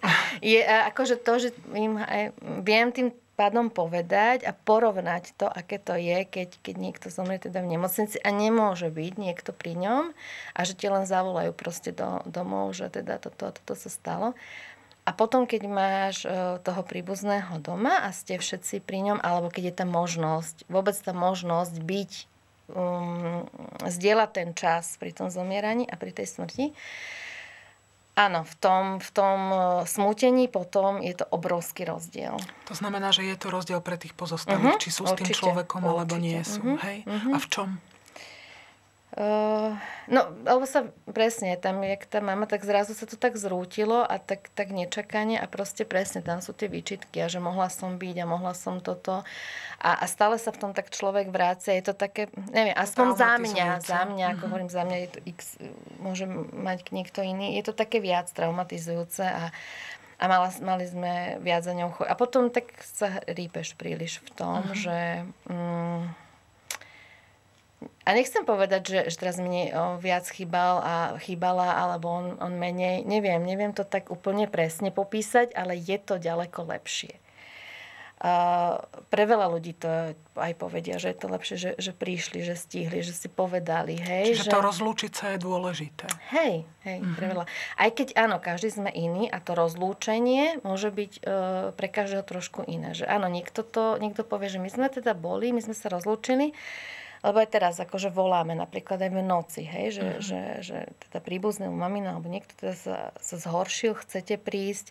je 0.45 0.61
akože 0.61 1.17
to, 1.25 1.33
že 1.41 1.49
im 1.73 1.97
aj, 2.01 2.37
viem 2.61 2.93
tým 2.93 3.09
pádom 3.35 3.73
povedať 3.73 4.45
a 4.45 4.53
porovnať 4.53 5.35
to, 5.41 5.49
aké 5.49 5.81
to 5.81 5.97
je, 5.97 6.29
keď, 6.29 6.61
keď 6.61 6.77
niekto 6.77 7.07
zomrie 7.09 7.41
teda 7.41 7.65
v 7.65 7.77
nemocnici 7.77 8.21
a 8.21 8.29
nemôže 8.29 8.93
byť 8.93 9.13
niekto 9.17 9.51
pri 9.57 9.73
ňom 9.77 10.05
a 10.53 10.61
že 10.63 10.77
ti 10.77 10.87
len 10.93 11.09
zavolajú 11.09 11.57
proste 11.57 11.97
do, 11.97 12.21
domov, 12.29 12.77
že 12.77 12.93
teda 12.93 13.17
toto, 13.17 13.51
toto 13.51 13.75
sa 13.75 13.89
stalo. 13.89 14.37
A 15.03 15.11
potom, 15.11 15.51
keď 15.51 15.63
máš 15.67 16.23
e, 16.23 16.63
toho 16.63 16.87
príbuzného 16.87 17.59
doma 17.59 18.07
a 18.07 18.15
ste 18.15 18.39
všetci 18.39 18.87
pri 18.87 19.11
ňom, 19.11 19.19
alebo 19.19 19.51
keď 19.51 19.65
je 19.73 19.75
tá 19.83 19.87
možnosť, 19.89 20.57
vôbec 20.71 20.95
tá 20.95 21.11
možnosť 21.11 21.75
byť, 21.83 22.13
um, 22.71 23.43
zdieľať 23.83 24.31
ten 24.31 24.49
čas 24.55 24.95
pri 25.03 25.11
tom 25.11 25.27
zomieraní 25.27 25.91
a 25.91 25.99
pri 25.99 26.15
tej 26.15 26.31
smrti, 26.31 26.71
Áno, 28.13 28.45
v 28.45 28.55
tom, 28.61 28.85
v 29.01 29.11
tom 29.17 29.41
e, 29.49 29.57
smútení 29.89 30.45
potom 30.45 31.01
je 31.01 31.17
to 31.17 31.25
obrovský 31.33 31.89
rozdiel. 31.89 32.37
To 32.69 32.75
znamená, 32.77 33.09
že 33.09 33.25
je 33.25 33.37
to 33.41 33.49
rozdiel 33.49 33.81
pre 33.81 33.97
tých 33.97 34.13
pozostalých, 34.13 34.77
uh-huh, 34.77 34.85
či 34.85 34.93
sú 34.93 35.09
určite, 35.09 35.33
s 35.33 35.41
tým 35.41 35.49
človekom, 35.49 35.81
určite. 35.81 35.93
alebo 35.97 36.15
nie 36.21 36.41
sú. 36.45 36.61
Uh-huh, 36.61 36.85
hej? 36.85 37.09
Uh-huh. 37.09 37.33
A 37.33 37.37
v 37.41 37.47
čom? 37.49 37.69
Uh, 39.13 39.77
no, 40.09 40.33
lebo 40.41 40.65
sa 40.65 40.89
presne, 41.05 41.61
tam, 41.61 41.85
jak 41.85 42.09
tá 42.09 42.25
mama, 42.25 42.49
tak 42.49 42.65
zrazu 42.65 42.97
sa 42.97 43.05
to 43.05 43.21
tak 43.21 43.37
zrútilo 43.37 44.01
a 44.01 44.17
tak, 44.17 44.49
tak 44.57 44.73
nečakane 44.73 45.37
a 45.37 45.45
proste 45.45 45.85
presne 45.85 46.25
tam 46.25 46.41
sú 46.41 46.57
tie 46.57 46.65
výčitky 46.65 47.21
a 47.21 47.29
že 47.29 47.37
mohla 47.37 47.69
som 47.69 48.01
byť 48.01 48.17
a 48.17 48.25
mohla 48.25 48.57
som 48.57 48.81
toto 48.81 49.21
a, 49.85 49.91
a 50.01 50.05
stále 50.09 50.41
sa 50.41 50.49
v 50.49 50.65
tom 50.65 50.73
tak 50.73 50.89
človek 50.89 51.29
vrácia. 51.29 51.77
Je 51.77 51.85
to 51.85 51.93
také, 51.93 52.33
neviem, 52.57 52.73
aspoň 52.73 53.07
za 53.13 53.37
mňa, 53.37 53.69
za 53.85 54.01
mňa, 54.09 54.25
ako 54.33 54.33
mm-hmm. 54.33 54.49
hovorím, 54.49 54.71
za 54.73 54.83
mňa 54.89 54.97
je 54.97 55.09
to 55.13 55.19
x, 55.29 55.39
môže 56.01 56.25
mať 56.57 56.79
niekto 56.97 57.21
iný, 57.21 57.61
je 57.61 57.69
to 57.69 57.77
také 57.77 58.01
viac 58.01 58.33
traumatizujúce 58.33 59.29
a, 59.29 59.53
a 60.17 60.25
mala, 60.25 60.49
mali 60.65 60.89
sme 60.89 61.37
viac 61.45 61.69
za 61.69 61.77
ňou 61.77 62.01
A 62.09 62.17
potom 62.17 62.49
tak 62.49 62.73
sa 62.81 63.21
rýpeš 63.29 63.77
príliš 63.77 64.25
v 64.25 64.29
tom, 64.41 64.65
mm-hmm. 64.65 64.81
že... 64.81 64.97
Mm, 65.53 66.17
a 68.03 68.09
nechcem 68.15 68.43
povedať, 68.43 68.83
že, 68.83 68.99
že 69.13 69.17
teraz 69.19 69.39
mne 69.39 69.71
viac 70.03 70.27
chýbal 70.27 70.83
a 70.83 70.95
chýbala, 71.23 71.79
alebo 71.79 72.11
on, 72.11 72.27
on 72.43 72.55
menej. 72.59 73.07
Neviem, 73.07 73.47
neviem 73.47 73.71
to 73.71 73.87
tak 73.87 74.11
úplne 74.11 74.51
presne 74.51 74.91
popísať, 74.91 75.55
ale 75.55 75.79
je 75.79 75.99
to 76.03 76.19
ďaleko 76.19 76.67
lepšie. 76.67 77.23
Uh, 78.23 78.79
pre 79.11 79.27
veľa 79.27 79.51
ľudí 79.51 79.75
to 79.75 80.15
aj 80.39 80.55
povedia, 80.55 80.95
že 80.95 81.11
je 81.11 81.19
to 81.19 81.27
lepšie, 81.27 81.57
že, 81.59 81.71
že 81.75 81.91
prišli, 81.91 82.47
že 82.47 82.55
stihli, 82.55 83.03
že 83.03 83.11
si 83.11 83.27
povedali. 83.27 83.99
Hej, 83.99 84.39
Čiže 84.39 84.47
že... 84.47 84.55
to 84.55 84.63
rozlúčiť 84.63 85.11
sa 85.11 85.35
je 85.35 85.43
dôležité. 85.43 86.07
Hej, 86.31 86.63
hej, 86.87 86.99
mm-hmm. 87.03 87.19
pre 87.19 87.27
veľa. 87.27 87.45
Aj 87.75 87.91
keď 87.91 88.15
áno, 88.15 88.39
každý 88.39 88.79
sme 88.79 88.95
iný 88.95 89.27
a 89.27 89.43
to 89.43 89.59
rozlúčenie 89.59 90.63
môže 90.63 90.95
byť 90.95 91.13
uh, 91.19 91.75
pre 91.75 91.91
každého 91.91 92.23
trošku 92.23 92.63
iné. 92.63 92.95
Že 92.95 93.11
áno, 93.11 93.27
niekto, 93.27 93.67
to, 93.67 93.99
niekto 93.99 94.23
povie, 94.23 94.47
že 94.55 94.63
my 94.63 94.71
sme 94.71 94.87
teda 94.87 95.19
boli, 95.19 95.51
my 95.51 95.59
sme 95.59 95.75
sa 95.75 95.91
rozlúčili, 95.91 96.55
lebo 97.23 97.39
aj 97.39 97.49
teraz 97.55 97.79
akože 97.79 98.11
voláme 98.11 98.59
napríklad 98.59 98.99
aj 98.99 99.11
v 99.15 99.23
noci, 99.23 99.63
hej, 99.63 99.99
že, 99.99 100.03
uh-huh. 100.03 100.23
že, 100.23 100.43
že 100.67 100.79
teda 101.09 101.19
príbuznému 101.23 101.75
mamina 101.75 102.19
alebo 102.19 102.27
niekto 102.27 102.53
teda 102.59 102.75
sa, 102.75 102.97
sa 103.17 103.37
zhoršil, 103.39 103.95
chcete 103.95 104.43
prísť, 104.43 104.91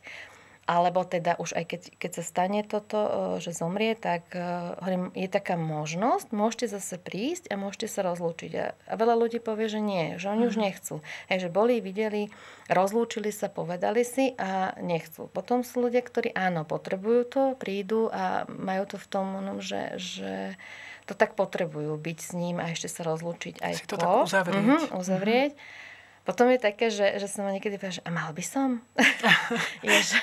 alebo 0.70 1.04
teda 1.04 1.36
už 1.42 1.58
aj 1.58 1.66
keď, 1.68 1.82
keď 2.00 2.12
sa 2.16 2.24
stane 2.24 2.62
toto, 2.64 3.00
e, 3.02 3.12
že 3.44 3.52
zomrie, 3.52 3.98
tak 3.98 4.32
e, 4.32 4.40
hovorím, 4.80 5.12
je 5.18 5.28
taká 5.28 5.60
možnosť, 5.60 6.32
môžete 6.32 6.72
zase 6.72 6.96
prísť 7.02 7.50
a 7.52 7.60
môžete 7.60 7.92
sa 7.92 8.06
rozlúčiť. 8.08 8.52
A, 8.56 8.66
a 8.78 8.94
veľa 8.96 9.20
ľudí 9.20 9.44
povie, 9.44 9.68
že 9.68 9.82
nie, 9.84 10.16
že 10.22 10.32
oni 10.32 10.48
uh-huh. 10.48 10.54
už 10.54 10.56
mhm. 10.56 10.64
nechcú. 10.64 10.96
Hej, 11.28 11.38
že 11.44 11.50
boli, 11.52 11.84
videli, 11.84 12.32
rozlúčili 12.72 13.34
sa, 13.34 13.52
povedali 13.52 14.06
si 14.06 14.38
a 14.38 14.78
nechcú. 14.80 15.28
Potom 15.34 15.66
sú 15.66 15.84
ľudia, 15.90 16.06
ktorí 16.06 16.32
áno, 16.32 16.64
potrebujú 16.64 17.22
to, 17.28 17.44
prídu 17.58 18.08
a 18.08 18.46
majú 18.48 18.96
to 18.96 18.98
v 19.02 19.08
tom, 19.10 19.26
že, 19.60 19.98
že 19.98 20.56
to 21.06 21.14
tak 21.18 21.34
potrebujú 21.36 21.98
byť 21.98 22.18
s 22.18 22.32
ním 22.38 22.62
a 22.62 22.72
ešte 22.72 22.88
sa 22.88 23.02
rozlúčiť 23.04 23.62
aj 23.62 23.74
si 23.74 23.86
to 23.90 23.98
po. 23.98 24.02
tak 24.02 24.30
uzavrieť. 24.30 24.64
Uh-huh, 24.64 25.00
uzavrieť. 25.00 25.52
Uh-huh. 25.56 25.90
Potom 26.22 26.54
je 26.54 26.62
také, 26.62 26.94
že, 26.94 27.18
že 27.18 27.26
som 27.26 27.50
ma 27.50 27.52
niekedy 27.52 27.82
povedala, 27.82 27.98
že 27.98 28.06
a 28.06 28.12
mal 28.14 28.30
by 28.30 28.46
som? 28.46 28.70
je, 29.86 29.98
že, 30.06 30.22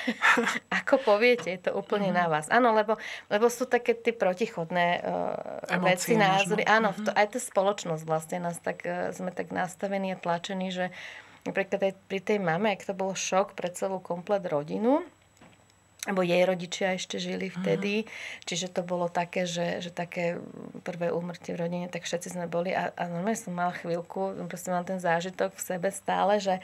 ako 0.71 0.95
poviete, 1.03 1.51
je 1.51 1.59
to 1.59 1.71
úplne 1.75 2.15
uh-huh. 2.15 2.23
na 2.23 2.25
vás. 2.31 2.47
Áno, 2.47 2.71
lebo, 2.71 2.95
lebo 3.27 3.51
sú 3.51 3.67
také 3.67 3.91
tie 3.99 4.15
protichodné 4.15 5.03
uh, 5.03 5.75
veci, 5.83 6.15
názory. 6.15 6.63
Možno. 6.63 6.71
Áno, 6.71 6.89
to, 6.95 7.11
aj 7.11 7.35
tá 7.35 7.39
spoločnosť 7.43 8.03
vlastne 8.07 8.39
nás 8.39 8.55
tak, 8.63 8.87
uh, 8.87 9.11
sme 9.11 9.35
tak 9.35 9.51
nastavení 9.51 10.15
a 10.15 10.17
tlačení, 10.17 10.71
že 10.71 10.95
napríklad 11.43 11.91
aj 11.91 11.93
pri 12.07 12.19
tej 12.23 12.39
mame, 12.39 12.71
ak 12.71 12.87
to 12.87 12.95
bol 12.95 13.11
šok 13.11 13.59
pre 13.59 13.67
celú 13.67 13.99
komplet 13.99 14.47
rodinu, 14.47 15.03
alebo 16.09 16.25
jej 16.25 16.41
rodičia 16.41 16.97
ešte 16.97 17.21
žili 17.21 17.53
vtedy, 17.53 18.01
uh-huh. 18.01 18.43
čiže 18.49 18.73
to 18.73 18.81
bolo 18.81 19.05
také, 19.13 19.45
že, 19.45 19.85
že 19.85 19.93
také 19.93 20.41
prvé 20.81 21.13
úmrtie 21.13 21.53
v 21.53 21.69
rodine, 21.69 21.85
tak 21.85 22.09
všetci 22.09 22.33
sme 22.33 22.49
boli 22.49 22.73
a, 22.73 22.89
a 22.97 23.05
normálne 23.05 23.37
som 23.37 23.53
mala 23.53 23.77
chvíľku, 23.77 24.41
proste 24.49 24.73
mám 24.73 24.89
ten 24.89 24.97
zážitok 24.97 25.53
v 25.53 25.61
sebe 25.61 25.93
stále, 25.93 26.41
že 26.41 26.57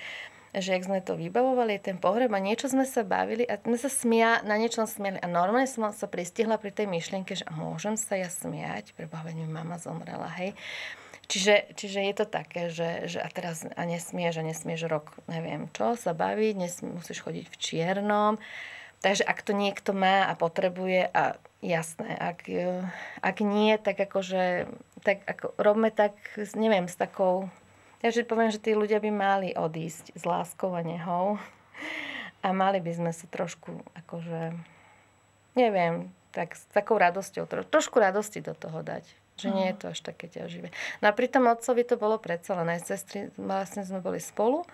že 0.56 0.72
ak 0.72 0.88
sme 0.88 1.04
to 1.04 1.20
vybavovali, 1.20 1.84
ten 1.84 2.00
pohreb 2.00 2.32
a 2.32 2.40
niečo 2.40 2.72
sme 2.72 2.88
sa 2.88 3.04
bavili 3.04 3.44
a 3.44 3.60
sme 3.60 3.76
sa 3.76 3.92
smia, 3.92 4.40
na 4.48 4.56
niečom 4.56 4.88
smiali. 4.88 5.20
A 5.20 5.28
normálne 5.28 5.68
som 5.68 5.92
sa 5.92 6.08
pristihla 6.08 6.56
pri 6.56 6.72
tej 6.72 6.88
myšlienke, 6.88 7.36
že 7.36 7.44
môžem 7.52 8.00
sa 8.00 8.16
ja 8.16 8.32
smiať, 8.32 8.96
preboha, 8.96 9.28
mi 9.36 9.44
mama 9.44 9.76
zomrela, 9.76 10.32
hej. 10.40 10.56
Čiže, 11.26 11.74
čiže 11.74 12.00
je 12.06 12.14
to 12.14 12.26
také, 12.30 12.70
že, 12.70 13.10
že 13.10 13.20
a 13.20 13.28
teraz 13.34 13.66
a 13.66 13.82
nesmieš 13.84 14.40
a 14.40 14.44
nesmieš 14.46 14.86
rok, 14.86 15.18
neviem 15.26 15.66
čo, 15.74 15.98
sa 15.98 16.14
baviť, 16.14 16.54
nesmie, 16.54 16.94
musíš 16.94 17.26
chodiť 17.26 17.46
v 17.50 17.56
čiernom. 17.58 18.34
Takže 19.06 19.22
ak 19.22 19.46
to 19.46 19.54
niekto 19.54 19.94
má 19.94 20.26
a 20.26 20.34
potrebuje, 20.34 21.14
a 21.14 21.38
jasné, 21.62 22.18
ak, 22.18 22.50
e, 22.50 22.90
ak 23.22 23.38
nie, 23.46 23.78
tak 23.78 24.02
akože, 24.02 24.66
tak 25.06 25.22
ako, 25.30 25.54
robme 25.62 25.94
tak, 25.94 26.18
neviem, 26.58 26.90
s 26.90 26.98
takou, 26.98 27.46
ja 28.02 28.10
že 28.10 28.26
poviem, 28.26 28.50
že 28.50 28.58
tí 28.58 28.74
ľudia 28.74 28.98
by 28.98 29.12
mali 29.14 29.50
odísť 29.54 30.18
s 30.18 30.26
láskou 30.26 30.74
a 30.74 30.82
nehou 30.82 31.38
a 32.42 32.50
mali 32.50 32.82
by 32.82 32.98
sme 32.98 33.12
sa 33.14 33.30
trošku, 33.30 33.78
akože, 33.94 34.58
neviem, 35.54 36.10
tak 36.34 36.58
s 36.58 36.66
takou 36.74 36.98
radosťou, 36.98 37.46
tro, 37.46 37.62
trošku 37.62 38.02
radosti 38.02 38.42
do 38.42 38.58
toho 38.58 38.82
dať. 38.82 39.06
Že 39.38 39.48
nie 39.54 39.68
je 39.70 39.76
to 39.86 39.86
až 39.94 40.00
také 40.02 40.34
ťaživé. 40.34 40.74
No 41.06 41.12
a 41.12 41.14
pri 41.14 41.30
tom 41.30 41.46
otcovi 41.46 41.86
to 41.86 42.02
bolo 42.02 42.18
predsa 42.18 42.58
len 42.58 42.74
aj 42.74 42.90
sestry, 42.90 43.30
vlastne 43.38 43.86
sme 43.86 44.02
boli 44.02 44.18
spolu 44.18 44.66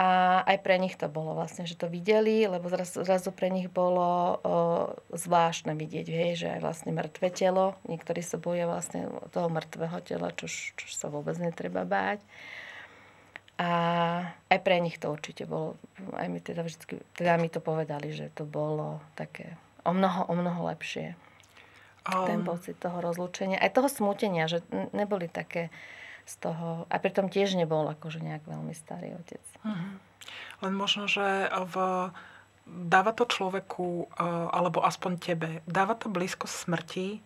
a 0.00 0.40
aj 0.48 0.64
pre 0.64 0.80
nich 0.80 0.96
to 0.96 1.12
bolo 1.12 1.36
vlastne, 1.36 1.68
že 1.68 1.76
to 1.76 1.84
videli, 1.84 2.48
lebo 2.48 2.72
zrazu, 2.72 3.04
zrazu 3.04 3.36
pre 3.36 3.52
nich 3.52 3.68
bolo 3.68 4.00
o, 4.00 4.12
zvláštne 5.12 5.76
vidieť, 5.76 6.06
hej, 6.08 6.32
že 6.40 6.48
aj 6.56 6.60
vlastne 6.64 6.96
mŕtve 6.96 7.28
telo. 7.28 7.76
Niektorí 7.84 8.24
sa 8.24 8.40
boja 8.40 8.64
vlastne 8.64 9.12
toho 9.28 9.52
mŕtvého 9.52 10.00
tela, 10.00 10.32
čo, 10.32 10.48
čo 10.48 10.86
sa 10.88 11.12
vôbec 11.12 11.36
netreba 11.36 11.84
báť. 11.84 12.24
A 13.60 13.70
aj 14.48 14.58
pre 14.64 14.80
nich 14.80 14.96
to 14.96 15.12
určite 15.12 15.44
bolo, 15.44 15.76
aj 16.16 16.32
mi 16.32 16.40
teda 16.40 16.64
vždy, 16.64 16.96
teda 17.12 17.36
mi 17.36 17.52
to 17.52 17.60
povedali, 17.60 18.08
že 18.08 18.32
to 18.32 18.48
bolo 18.48 19.04
také 19.20 19.52
o 19.84 19.92
mnoho, 19.92 20.32
o 20.32 20.34
mnoho 20.34 20.64
lepšie. 20.72 21.12
Um. 22.08 22.24
Ten 22.24 22.40
pocit 22.40 22.80
toho 22.80 23.04
rozlúčenia, 23.04 23.60
aj 23.60 23.76
toho 23.76 23.92
smutenia, 23.92 24.48
že 24.48 24.64
neboli 24.96 25.28
také 25.28 25.68
z 26.26 26.34
toho, 26.38 26.86
a 26.86 26.96
pritom 27.00 27.28
tiež 27.28 27.56
nebol 27.58 27.86
akože 27.88 28.22
nejak 28.22 28.44
veľmi 28.46 28.74
starý 28.76 29.16
otec. 29.18 29.42
Uh-huh. 29.64 29.92
Len 30.60 30.74
možno, 30.76 31.08
že 31.08 31.48
v, 31.48 31.74
dáva 32.66 33.12
to 33.16 33.24
človeku, 33.26 34.06
e, 34.06 34.26
alebo 34.52 34.84
aspoň 34.84 35.12
tebe, 35.18 35.50
dáva 35.64 35.96
to 35.96 36.12
blízko 36.12 36.46
smrti 36.46 37.16
e, 37.16 37.20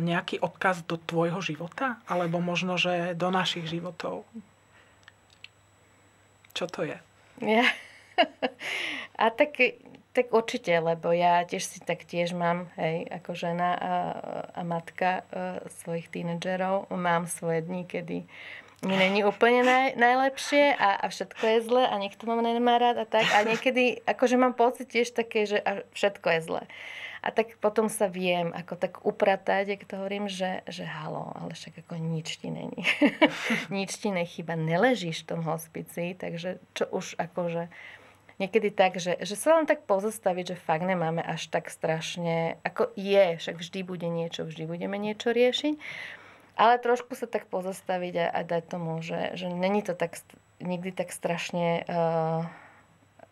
nejaký 0.00 0.40
odkaz 0.40 0.82
do 0.88 0.96
tvojho 0.96 1.38
života? 1.44 2.00
Alebo 2.08 2.40
možno, 2.40 2.80
že 2.80 3.12
do 3.14 3.28
našich 3.28 3.68
životov? 3.68 4.24
Čo 6.56 6.66
to 6.66 6.82
je? 6.88 6.98
Ja. 7.44 7.68
A 9.22 9.28
tak 9.28 9.60
tak 10.10 10.34
určite, 10.34 10.74
lebo 10.74 11.14
ja 11.14 11.46
tiež 11.46 11.62
si 11.62 11.78
tak 11.78 12.02
tiež 12.02 12.34
mám, 12.34 12.66
hej, 12.74 13.06
ako 13.06 13.30
žena 13.38 13.70
a, 13.78 13.92
a 14.58 14.60
matka 14.66 15.22
e, 15.30 15.62
svojich 15.82 16.10
tínedžerov, 16.10 16.90
mám 16.90 17.30
svoje 17.30 17.62
dni, 17.62 17.86
kedy 17.86 18.26
mi 18.80 18.96
není 18.96 19.20
úplne 19.28 19.60
naj, 19.60 20.00
najlepšie 20.00 20.72
a, 20.72 21.04
a 21.04 21.06
všetko 21.12 21.44
je 21.44 21.58
zle 21.68 21.84
a 21.84 21.94
niekto 22.00 22.24
ma 22.24 22.40
nemá 22.40 22.80
rád 22.80 23.04
a 23.04 23.06
tak. 23.06 23.28
A 23.36 23.44
niekedy, 23.50 24.00
akože 24.08 24.40
mám 24.40 24.56
pocit 24.56 24.88
tiež 24.88 25.12
také, 25.12 25.46
že 25.46 25.60
a 25.60 25.84
všetko 25.94 26.26
je 26.26 26.40
zle. 26.42 26.62
A 27.20 27.28
tak 27.36 27.60
potom 27.60 27.92
sa 27.92 28.08
viem 28.08 28.48
ako 28.56 28.80
tak 28.80 29.04
upratať, 29.04 29.76
ak 29.76 29.84
to 29.84 30.00
hovorím, 30.00 30.24
že, 30.32 30.64
že 30.64 30.88
halo, 30.88 31.36
ale 31.36 31.52
však 31.52 31.84
ako 31.84 32.00
nič 32.00 32.40
ti 32.40 32.48
není. 32.48 32.80
nič 33.68 34.00
ti 34.00 34.08
nechyba, 34.08 34.56
neležíš 34.56 35.28
v 35.28 35.36
tom 35.36 35.44
hospici, 35.44 36.16
takže 36.16 36.56
čo 36.72 36.88
už 36.88 37.20
akože 37.20 37.68
niekedy 38.40 38.72
tak, 38.72 38.96
že, 38.96 39.20
že 39.20 39.36
sa 39.36 39.60
len 39.60 39.68
tak 39.68 39.84
pozastaviť, 39.84 40.56
že 40.56 40.64
fakt 40.64 40.82
nemáme 40.82 41.20
až 41.20 41.52
tak 41.52 41.68
strašne, 41.68 42.56
ako 42.64 42.90
je, 42.96 43.36
však 43.36 43.60
vždy 43.60 43.80
bude 43.84 44.08
niečo, 44.08 44.48
vždy 44.48 44.64
budeme 44.64 44.96
niečo 44.96 45.30
riešiť, 45.30 45.74
ale 46.56 46.80
trošku 46.80 47.12
sa 47.14 47.28
tak 47.28 47.46
pozastaviť 47.52 48.14
a, 48.16 48.26
a 48.32 48.40
dať 48.42 48.62
tomu, 48.66 49.04
že, 49.04 49.36
že 49.36 49.52
není 49.52 49.84
to 49.84 49.92
tak 49.92 50.16
nikdy 50.60 50.92
tak 50.92 51.12
strašne 51.12 51.84
uh, 51.84 52.48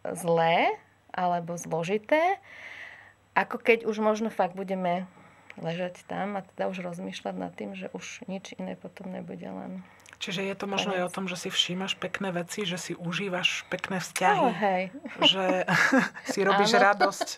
zlé 0.04 0.76
alebo 1.12 1.56
zložité, 1.56 2.40
ako 3.32 3.56
keď 3.58 3.88
už 3.88 3.96
možno 4.04 4.28
fakt 4.28 4.54
budeme 4.54 5.08
ležať 5.58 6.06
tam 6.06 6.38
a 6.38 6.46
teda 6.54 6.70
už 6.70 6.84
rozmýšľať 6.84 7.34
nad 7.34 7.52
tým, 7.52 7.74
že 7.74 7.90
už 7.90 8.28
nič 8.30 8.54
iné 8.56 8.78
potom 8.78 9.10
nebude 9.10 9.44
len 9.44 9.82
Čiže 10.18 10.42
je 10.50 10.54
to 10.59 10.66
možno 10.66 10.98
aj 10.98 11.07
o 11.07 11.14
tom, 11.14 11.31
že 11.31 11.38
si 11.38 11.48
všímaš 11.48 11.94
pekné 11.94 12.35
veci, 12.35 12.66
že 12.66 12.74
si 12.74 12.92
užívaš 12.98 13.62
pekné 13.70 14.02
vzťahy. 14.02 14.42
Oh, 14.42 14.50
hej. 14.50 14.83
Že 15.22 15.44
si 16.35 16.40
robíš 16.42 16.74
áno. 16.74 16.83
radosť. 16.90 17.28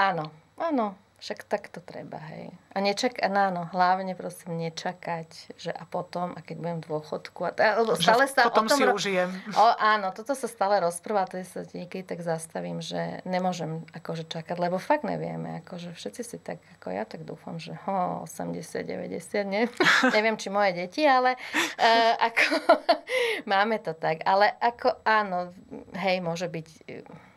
Áno, 0.00 0.24
áno. 0.56 0.96
Však 1.22 1.46
tak 1.46 1.70
to 1.70 1.78
treba, 1.78 2.18
hej. 2.34 2.50
A 2.74 2.82
nečak, 2.82 3.22
áno, 3.22 3.70
hlavne 3.70 4.18
prosím 4.18 4.58
nečakať, 4.58 5.54
že 5.54 5.70
a 5.70 5.86
potom, 5.86 6.34
a 6.34 6.42
keď 6.42 6.56
budem 6.58 6.78
v 6.82 6.86
dôchodku, 6.90 7.40
a 7.46 7.54
t- 7.54 7.62
stále 8.02 8.26
sa 8.26 8.50
potom 8.50 8.66
o 8.66 8.70
tom... 8.74 8.74
si 8.74 8.82
ro- 8.82 8.98
užijem. 8.98 9.30
O, 9.54 9.66
áno, 9.78 10.10
toto 10.10 10.34
sa 10.34 10.50
stále 10.50 10.82
rozpráva, 10.82 11.30
to 11.30 11.38
sa 11.46 11.62
niekedy 11.78 12.02
tak 12.02 12.26
zastavím, 12.26 12.82
že 12.82 13.22
nemôžem 13.22 13.86
akože 13.94 14.26
čakať, 14.26 14.58
lebo 14.58 14.82
fakt 14.82 15.06
nevieme, 15.06 15.62
akože 15.62 15.94
všetci 15.94 16.22
si 16.26 16.36
tak, 16.42 16.58
ako 16.82 16.90
ja 16.90 17.06
tak 17.06 17.22
dúfam, 17.22 17.54
že 17.54 17.78
ho, 17.86 18.26
80, 18.26 18.82
90, 18.82 19.46
ne? 19.46 19.70
neviem, 20.18 20.34
či 20.34 20.50
moje 20.50 20.74
deti, 20.74 21.06
ale 21.06 21.38
uh, 21.38 22.18
ako 22.18 22.74
máme 23.52 23.78
to 23.78 23.94
tak. 23.94 24.26
Ale 24.26 24.58
ako 24.58 25.06
áno, 25.06 25.54
hej, 25.94 26.18
môže 26.18 26.50
byť 26.50 26.66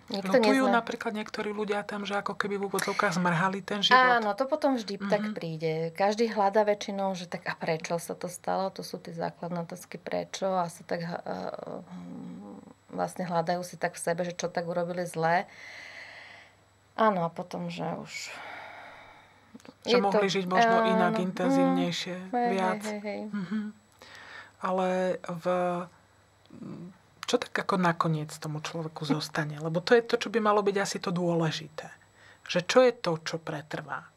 Nikto 0.06 0.38
Lutujú 0.38 0.70
nezna... 0.70 0.78
napríklad 0.86 1.18
niektorí 1.18 1.50
ľudia 1.50 1.82
tam, 1.82 2.06
že 2.06 2.13
ako 2.22 2.38
keby 2.38 2.62
v 2.62 2.70
úvodzovkách 2.70 3.18
zmrhali 3.18 3.65
ten 3.65 3.82
život. 3.82 4.22
Áno, 4.22 4.38
to 4.38 4.46
potom 4.46 4.78
vždy 4.78 5.02
mm-hmm. 5.02 5.10
tak 5.10 5.24
príde. 5.34 5.89
Každý 5.98 6.30
hľadá 6.30 6.62
väčšinou, 6.62 7.18
že 7.18 7.26
tak 7.26 7.41
a 7.50 7.58
prečo 7.58 7.98
sa 7.98 8.13
to 8.13 8.30
stalo? 8.30 8.70
To 8.78 8.86
sú 8.86 9.02
tie 9.02 9.18
základné 9.18 9.65
otázky 9.65 9.98
prečo 9.98 10.46
a 10.46 10.70
sa 10.70 10.86
tak 10.86 11.02
uh, 11.10 11.82
vlastne 12.94 13.26
hľadajú 13.26 13.65
si 13.65 13.82
tak 13.82 13.98
v 13.98 14.04
sebe, 14.06 14.22
že 14.22 14.38
čo 14.38 14.46
tak 14.46 14.70
urobili 14.70 15.10
zle. 15.10 15.50
Áno, 16.94 17.26
a 17.26 17.30
potom, 17.34 17.74
že 17.74 17.89
už... 17.98 18.13
Že 19.89 20.06
mohli 20.06 20.30
to... 20.30 20.36
žiť 20.38 20.46
možno 20.46 20.86
áno, 20.86 20.89
inak, 20.94 21.13
intenzívnejšie, 21.18 22.30
mm, 22.30 22.50
viac. 22.54 22.84
Hej, 22.86 22.94
hej, 22.94 23.02
hej. 23.02 23.22
Mm-hmm. 23.34 23.63
Ale 24.62 25.18
v 25.26 25.46
čo 27.36 27.52
tak 27.52 27.67
ako 27.67 27.76
nakoniec 27.76 28.32
tomu 28.39 28.63
človeku 28.63 29.04
zostane? 29.04 29.60
Lebo 29.60 29.84
to 29.84 29.91
je 29.91 30.08
to, 30.08 30.15
čo 30.15 30.32
by 30.32 30.39
malo 30.39 30.63
byť 30.63 30.78
asi 30.80 31.04
to 31.04 31.12
dôležité. 31.12 31.91
Že 32.48 32.60
čo 32.63 32.80
je 32.80 32.91
to, 32.95 33.12
čo 33.28 33.36
pretrvá? 33.43 34.08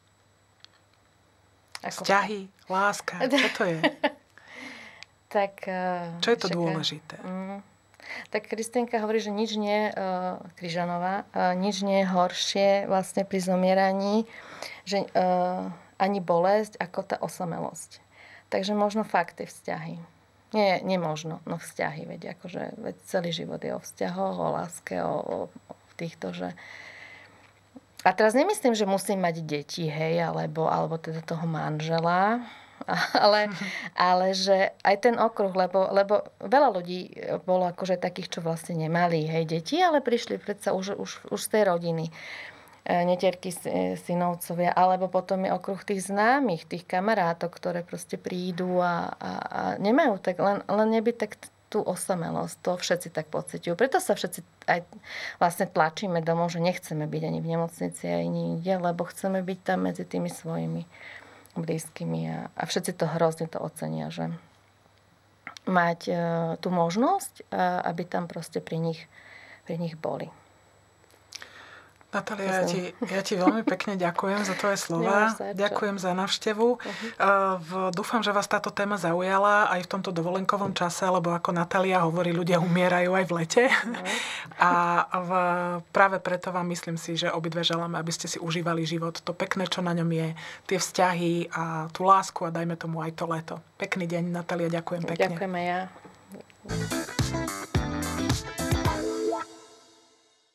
Ako... 1.82 2.06
Vzťahy, 2.06 2.46
láska, 2.70 3.18
čo 3.26 3.48
to 3.58 3.62
je? 3.66 3.78
tak... 5.34 5.66
Uh, 5.66 6.14
čo 6.22 6.30
je 6.30 6.38
to 6.38 6.46
čaká. 6.46 6.58
dôležité? 6.62 7.16
Mm, 7.26 7.58
tak 8.30 8.46
Kristinka 8.46 9.02
hovorí, 9.02 9.18
že 9.18 9.34
nič 9.34 9.58
nie, 9.58 9.90
uh, 9.90 10.38
Kryžanová, 10.54 11.26
uh, 11.34 11.58
nič 11.58 11.82
nie 11.82 12.06
je 12.06 12.06
horšie 12.06 12.68
vlastne 12.86 13.26
pri 13.26 13.42
zomieraní, 13.42 14.30
že 14.86 15.02
uh, 15.10 15.66
ani 15.98 16.22
bolesť, 16.22 16.78
ako 16.78 16.98
tá 17.02 17.16
osamelosť. 17.18 17.98
Takže 18.46 18.78
možno 18.78 19.02
fakt 19.02 19.42
tie 19.42 19.50
vzťahy. 19.50 20.17
Nie, 20.56 20.80
nemožno, 20.80 21.44
no 21.44 21.60
vzťahy, 21.60 22.08
veď 22.08 22.38
akože 22.38 22.80
veď 22.80 22.96
celý 23.04 23.30
život 23.36 23.60
je 23.60 23.76
o 23.76 23.84
vzťahoch, 23.84 24.36
o 24.40 24.48
láske, 24.56 24.96
o, 25.04 25.16
o, 25.20 25.38
o 25.52 25.74
týchto, 26.00 26.32
že... 26.32 26.56
A 28.06 28.16
teraz 28.16 28.32
nemyslím, 28.32 28.72
že 28.72 28.88
musím 28.88 29.20
mať 29.20 29.44
deti, 29.44 29.84
hej, 29.92 30.24
alebo, 30.24 30.64
alebo 30.64 30.96
teda 30.96 31.20
toho 31.20 31.44
manžela, 31.44 32.48
ale, 33.24 33.52
ale 34.08 34.32
že 34.32 34.72
aj 34.80 34.96
ten 35.04 35.16
okruh, 35.20 35.52
lebo, 35.52 35.92
lebo 35.92 36.24
veľa 36.40 36.68
ľudí 36.72 37.00
bolo 37.44 37.68
akože 37.68 38.00
takých, 38.00 38.38
čo 38.38 38.40
vlastne 38.40 38.78
nemali, 38.78 39.28
hej, 39.28 39.44
deti, 39.44 39.76
ale 39.84 40.00
prišli 40.00 40.40
predsa 40.40 40.72
už, 40.72 40.96
už, 40.96 41.10
už 41.28 41.40
z 41.44 41.48
tej 41.52 41.62
rodiny. 41.68 42.08
e, 42.08 42.12
netierky 42.86 43.52
e, 43.52 43.96
synovcovia, 44.00 44.72
alebo 44.72 45.10
potom 45.10 45.44
je 45.44 45.52
okruh 45.52 45.80
tých 45.84 46.08
známych, 46.08 46.64
tých 46.64 46.84
kamarátok, 46.88 47.52
ktoré 47.52 47.80
proste 47.84 48.16
prídu 48.16 48.80
a, 48.80 49.12
a, 49.18 49.30
a 49.38 49.60
nemajú 49.76 50.16
tak, 50.22 50.40
len, 50.40 50.64
len 50.64 50.88
nebyť 50.96 51.16
tak 51.18 51.32
tú 51.68 51.84
osamelosť, 51.84 52.56
to 52.64 52.72
všetci 52.80 53.08
tak 53.12 53.28
pociťujú. 53.28 53.76
Preto 53.76 54.00
sa 54.00 54.16
všetci 54.16 54.40
aj 54.72 54.88
vlastne 55.36 55.68
tlačíme 55.68 56.24
domov, 56.24 56.48
že 56.48 56.64
nechceme 56.64 57.04
byť 57.04 57.22
ani 57.28 57.38
v 57.44 57.50
nemocnici, 57.52 58.08
ani 58.08 58.56
inde, 58.56 58.74
lebo 58.80 59.04
chceme 59.04 59.44
byť 59.44 59.58
tam 59.60 59.84
medzi 59.84 60.08
tými 60.08 60.32
svojimi 60.32 60.88
blízkymi 61.60 62.20
a, 62.32 62.38
a 62.56 62.62
všetci 62.64 62.96
to 62.96 63.04
hrozne 63.04 63.46
to 63.52 63.60
ocenia, 63.60 64.08
že 64.08 64.32
mať 65.68 66.00
e, 66.08 66.12
tú 66.64 66.72
možnosť, 66.72 67.52
a, 67.52 67.84
aby 67.84 68.08
tam 68.08 68.24
proste 68.24 68.64
pri 68.64 68.80
nich, 68.80 69.04
pri 69.68 69.76
nich 69.76 69.92
boli. 70.00 70.32
Natália, 72.08 72.48
ja 72.48 72.64
ti, 72.64 72.80
ja 73.04 73.20
ti 73.20 73.36
veľmi 73.36 73.68
pekne 73.68 74.00
ďakujem 74.00 74.40
za 74.40 74.56
tvoje 74.56 74.80
slova. 74.80 75.36
Ďakujem 75.52 76.00
za 76.00 76.16
návštevu. 76.16 76.80
Uh-huh. 76.80 77.88
Dúfam, 77.92 78.24
že 78.24 78.32
vás 78.32 78.48
táto 78.48 78.72
téma 78.72 78.96
zaujala 78.96 79.68
aj 79.68 79.84
v 79.84 79.90
tomto 79.92 80.08
dovolenkovom 80.16 80.72
čase, 80.72 81.04
lebo 81.04 81.36
ako 81.36 81.52
Natália 81.52 82.00
hovorí, 82.00 82.32
ľudia 82.32 82.64
umierajú 82.64 83.12
aj 83.12 83.24
v 83.28 83.32
lete. 83.36 83.64
Uh-huh. 83.68 84.08
A 84.56 84.70
v, 85.20 85.30
práve 85.92 86.16
preto 86.24 86.48
vám 86.48 86.72
myslím 86.72 86.96
si, 86.96 87.12
že 87.12 87.28
obidve 87.28 87.60
želáme, 87.60 88.00
aby 88.00 88.08
ste 88.08 88.24
si 88.24 88.40
užívali 88.40 88.88
život. 88.88 89.20
To 89.20 89.36
pekné, 89.36 89.68
čo 89.68 89.84
na 89.84 89.92
ňom 89.92 90.08
je, 90.08 90.32
tie 90.64 90.80
vzťahy 90.80 91.52
a 91.52 91.92
tú 91.92 92.08
lásku 92.08 92.40
a 92.40 92.48
dajme 92.48 92.80
tomu 92.80 93.04
aj 93.04 93.20
to 93.20 93.28
leto. 93.28 93.60
Pekný 93.76 94.08
deň, 94.08 94.32
Natália, 94.32 94.72
ďakujem 94.72 95.04
pekne. 95.04 95.28
Ďakujeme 95.28 95.60
ja. 95.60 95.80